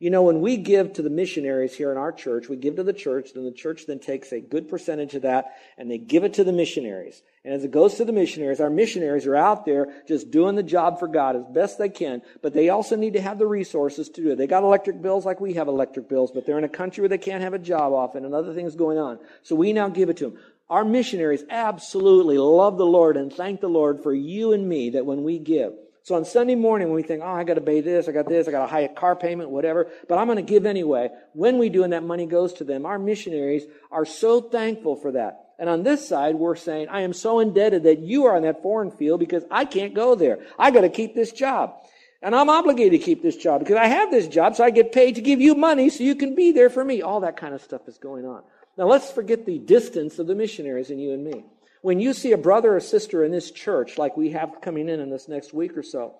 You 0.00 0.10
know, 0.10 0.22
when 0.22 0.40
we 0.40 0.58
give 0.58 0.92
to 0.92 1.02
the 1.02 1.10
missionaries 1.10 1.74
here 1.74 1.90
in 1.90 1.98
our 1.98 2.12
church, 2.12 2.48
we 2.48 2.54
give 2.54 2.76
to 2.76 2.84
the 2.84 2.92
church, 2.92 3.30
then 3.34 3.44
the 3.44 3.50
church 3.50 3.86
then 3.86 3.98
takes 3.98 4.30
a 4.30 4.40
good 4.40 4.68
percentage 4.68 5.16
of 5.16 5.22
that 5.22 5.56
and 5.76 5.90
they 5.90 5.98
give 5.98 6.22
it 6.22 6.34
to 6.34 6.44
the 6.44 6.52
missionaries. 6.52 7.20
And 7.44 7.52
as 7.52 7.64
it 7.64 7.72
goes 7.72 7.94
to 7.94 8.04
the 8.04 8.12
missionaries, 8.12 8.60
our 8.60 8.70
missionaries 8.70 9.26
are 9.26 9.34
out 9.34 9.64
there 9.64 9.88
just 10.06 10.30
doing 10.30 10.54
the 10.54 10.62
job 10.62 11.00
for 11.00 11.08
God 11.08 11.34
as 11.34 11.42
best 11.52 11.78
they 11.78 11.88
can, 11.88 12.22
but 12.42 12.54
they 12.54 12.68
also 12.68 12.94
need 12.94 13.14
to 13.14 13.20
have 13.20 13.38
the 13.38 13.46
resources 13.46 14.08
to 14.10 14.22
do 14.22 14.30
it. 14.30 14.36
They 14.36 14.46
got 14.46 14.62
electric 14.62 15.02
bills 15.02 15.26
like 15.26 15.40
we 15.40 15.54
have 15.54 15.66
electric 15.66 16.08
bills, 16.08 16.30
but 16.30 16.46
they're 16.46 16.58
in 16.58 16.64
a 16.64 16.68
country 16.68 17.02
where 17.02 17.08
they 17.08 17.18
can't 17.18 17.42
have 17.42 17.54
a 17.54 17.58
job 17.58 17.92
often 17.92 18.24
and 18.24 18.34
other 18.34 18.54
things 18.54 18.76
going 18.76 18.98
on. 18.98 19.18
So 19.42 19.56
we 19.56 19.72
now 19.72 19.88
give 19.88 20.10
it 20.10 20.18
to 20.18 20.30
them. 20.30 20.38
Our 20.70 20.84
missionaries 20.84 21.44
absolutely 21.48 22.38
love 22.38 22.76
the 22.76 22.86
Lord 22.86 23.16
and 23.16 23.32
thank 23.32 23.60
the 23.60 23.68
Lord 23.68 24.02
for 24.02 24.12
you 24.12 24.52
and 24.52 24.68
me 24.68 24.90
that 24.90 25.06
when 25.06 25.22
we 25.22 25.38
give. 25.38 25.72
So 26.02 26.14
on 26.14 26.24
Sunday 26.24 26.54
morning, 26.54 26.88
when 26.88 26.96
we 26.96 27.02
think, 27.02 27.22
oh, 27.22 27.28
I 27.28 27.44
got 27.44 27.54
to 27.54 27.60
pay 27.60 27.80
this, 27.80 28.08
I 28.08 28.12
got 28.12 28.28
this, 28.28 28.48
I 28.48 28.50
got 28.50 28.64
a 28.64 28.66
high 28.66 28.88
car 28.88 29.14
payment, 29.14 29.50
whatever, 29.50 29.88
but 30.08 30.18
I'm 30.18 30.26
going 30.26 30.36
to 30.36 30.42
give 30.42 30.64
anyway. 30.64 31.10
When 31.34 31.58
we 31.58 31.68
do 31.68 31.84
and 31.84 31.92
that 31.92 32.02
money 32.02 32.26
goes 32.26 32.54
to 32.54 32.64
them, 32.64 32.86
our 32.86 32.98
missionaries 32.98 33.64
are 33.90 34.04
so 34.04 34.40
thankful 34.40 34.96
for 34.96 35.12
that. 35.12 35.48
And 35.58 35.68
on 35.68 35.82
this 35.82 36.08
side, 36.08 36.36
we're 36.36 36.56
saying, 36.56 36.88
I 36.88 37.02
am 37.02 37.12
so 37.12 37.40
indebted 37.40 37.82
that 37.82 37.98
you 37.98 38.26
are 38.26 38.36
on 38.36 38.42
that 38.42 38.62
foreign 38.62 38.90
field 38.90 39.20
because 39.20 39.44
I 39.50 39.64
can't 39.64 39.92
go 39.92 40.14
there. 40.14 40.38
I 40.58 40.70
got 40.70 40.82
to 40.82 40.88
keep 40.88 41.14
this 41.14 41.32
job. 41.32 41.74
And 42.22 42.34
I'm 42.34 42.48
obligated 42.48 43.00
to 43.00 43.04
keep 43.04 43.22
this 43.22 43.36
job 43.36 43.60
because 43.60 43.76
I 43.76 43.86
have 43.86 44.10
this 44.10 44.28
job, 44.28 44.56
so 44.56 44.64
I 44.64 44.70
get 44.70 44.92
paid 44.92 45.14
to 45.16 45.20
give 45.20 45.40
you 45.40 45.54
money 45.54 45.88
so 45.88 46.04
you 46.04 46.14
can 46.14 46.34
be 46.34 46.52
there 46.52 46.70
for 46.70 46.84
me. 46.84 47.02
All 47.02 47.20
that 47.20 47.36
kind 47.36 47.54
of 47.54 47.62
stuff 47.62 47.82
is 47.86 47.98
going 47.98 48.24
on. 48.24 48.42
Now 48.78 48.86
let's 48.86 49.10
forget 49.10 49.44
the 49.44 49.58
distance 49.58 50.20
of 50.20 50.28
the 50.28 50.36
missionaries 50.36 50.90
and 50.90 51.02
you 51.02 51.12
and 51.12 51.24
me. 51.24 51.44
When 51.82 51.98
you 51.98 52.12
see 52.12 52.30
a 52.30 52.38
brother 52.38 52.76
or 52.76 52.80
sister 52.80 53.24
in 53.24 53.32
this 53.32 53.50
church, 53.50 53.98
like 53.98 54.16
we 54.16 54.30
have 54.30 54.60
coming 54.62 54.88
in 54.88 55.00
in 55.00 55.10
this 55.10 55.28
next 55.28 55.52
week 55.52 55.76
or 55.76 55.82
so, 55.82 56.14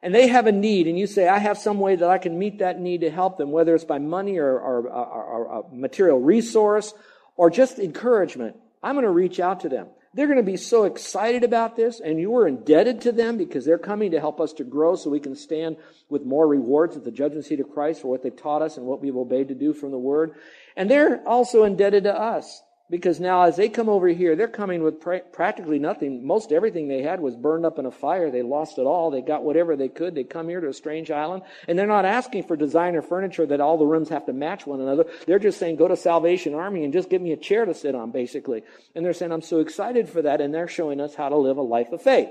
and 0.00 0.14
they 0.14 0.28
have 0.28 0.46
a 0.46 0.52
need, 0.52 0.86
and 0.86 0.98
you 0.98 1.06
say, 1.06 1.28
I 1.28 1.38
have 1.38 1.58
some 1.58 1.80
way 1.80 1.96
that 1.96 2.08
I 2.08 2.18
can 2.18 2.38
meet 2.38 2.60
that 2.60 2.80
need 2.80 3.02
to 3.02 3.10
help 3.10 3.36
them, 3.36 3.50
whether 3.50 3.74
it's 3.74 3.84
by 3.84 3.98
money 3.98 4.38
or, 4.38 4.58
or, 4.58 4.88
or, 4.88 5.24
or 5.24 5.60
a 5.60 5.74
material 5.74 6.20
resource 6.20 6.94
or 7.36 7.50
just 7.50 7.78
encouragement, 7.78 8.56
I'm 8.82 8.94
going 8.94 9.04
to 9.04 9.10
reach 9.10 9.40
out 9.40 9.60
to 9.60 9.68
them. 9.68 9.88
They're 10.12 10.26
going 10.26 10.38
to 10.38 10.42
be 10.42 10.56
so 10.56 10.84
excited 10.84 11.44
about 11.44 11.76
this, 11.76 12.00
and 12.00 12.18
you 12.18 12.34
are 12.36 12.48
indebted 12.48 13.02
to 13.02 13.12
them 13.12 13.36
because 13.36 13.64
they're 13.64 13.78
coming 13.78 14.10
to 14.10 14.18
help 14.18 14.40
us 14.40 14.52
to 14.54 14.64
grow 14.64 14.96
so 14.96 15.08
we 15.08 15.20
can 15.20 15.36
stand 15.36 15.76
with 16.08 16.24
more 16.24 16.48
rewards 16.48 16.96
at 16.96 17.04
the 17.04 17.12
judgment 17.12 17.44
seat 17.44 17.60
of 17.60 17.70
Christ 17.70 18.02
for 18.02 18.08
what 18.08 18.22
they've 18.22 18.34
taught 18.34 18.62
us 18.62 18.76
and 18.76 18.86
what 18.86 19.00
we've 19.00 19.16
obeyed 19.16 19.48
to 19.48 19.54
do 19.54 19.72
from 19.72 19.92
the 19.92 19.98
Word. 19.98 20.34
And 20.76 20.90
they're 20.90 21.26
also 21.26 21.64
indebted 21.64 22.04
to 22.04 22.14
us 22.14 22.62
because 22.90 23.20
now 23.20 23.42
as 23.42 23.56
they 23.56 23.68
come 23.68 23.88
over 23.88 24.08
here, 24.08 24.34
they're 24.34 24.48
coming 24.48 24.82
with 24.82 25.00
pra- 25.00 25.20
practically 25.20 25.78
nothing. 25.78 26.26
Most 26.26 26.50
everything 26.50 26.88
they 26.88 27.02
had 27.02 27.20
was 27.20 27.36
burned 27.36 27.64
up 27.64 27.78
in 27.78 27.86
a 27.86 27.90
fire. 27.90 28.30
They 28.30 28.42
lost 28.42 28.78
it 28.78 28.82
all. 28.82 29.10
They 29.10 29.22
got 29.22 29.44
whatever 29.44 29.76
they 29.76 29.88
could. 29.88 30.14
They 30.14 30.24
come 30.24 30.48
here 30.48 30.60
to 30.60 30.68
a 30.68 30.74
strange 30.74 31.10
island 31.10 31.44
and 31.68 31.78
they're 31.78 31.86
not 31.86 32.04
asking 32.04 32.44
for 32.44 32.56
designer 32.56 33.00
furniture 33.00 33.46
that 33.46 33.60
all 33.60 33.78
the 33.78 33.86
rooms 33.86 34.08
have 34.08 34.26
to 34.26 34.32
match 34.32 34.66
one 34.66 34.80
another. 34.80 35.04
They're 35.26 35.38
just 35.38 35.58
saying, 35.58 35.76
go 35.76 35.88
to 35.88 35.96
Salvation 35.96 36.54
Army 36.54 36.84
and 36.84 36.92
just 36.92 37.10
give 37.10 37.22
me 37.22 37.32
a 37.32 37.36
chair 37.36 37.64
to 37.64 37.74
sit 37.74 37.94
on, 37.94 38.10
basically. 38.10 38.64
And 38.94 39.04
they're 39.04 39.14
saying, 39.14 39.32
I'm 39.32 39.42
so 39.42 39.60
excited 39.60 40.08
for 40.08 40.22
that. 40.22 40.40
And 40.40 40.52
they're 40.52 40.68
showing 40.68 41.00
us 41.00 41.14
how 41.14 41.28
to 41.28 41.36
live 41.36 41.56
a 41.58 41.62
life 41.62 41.92
of 41.92 42.02
faith. 42.02 42.30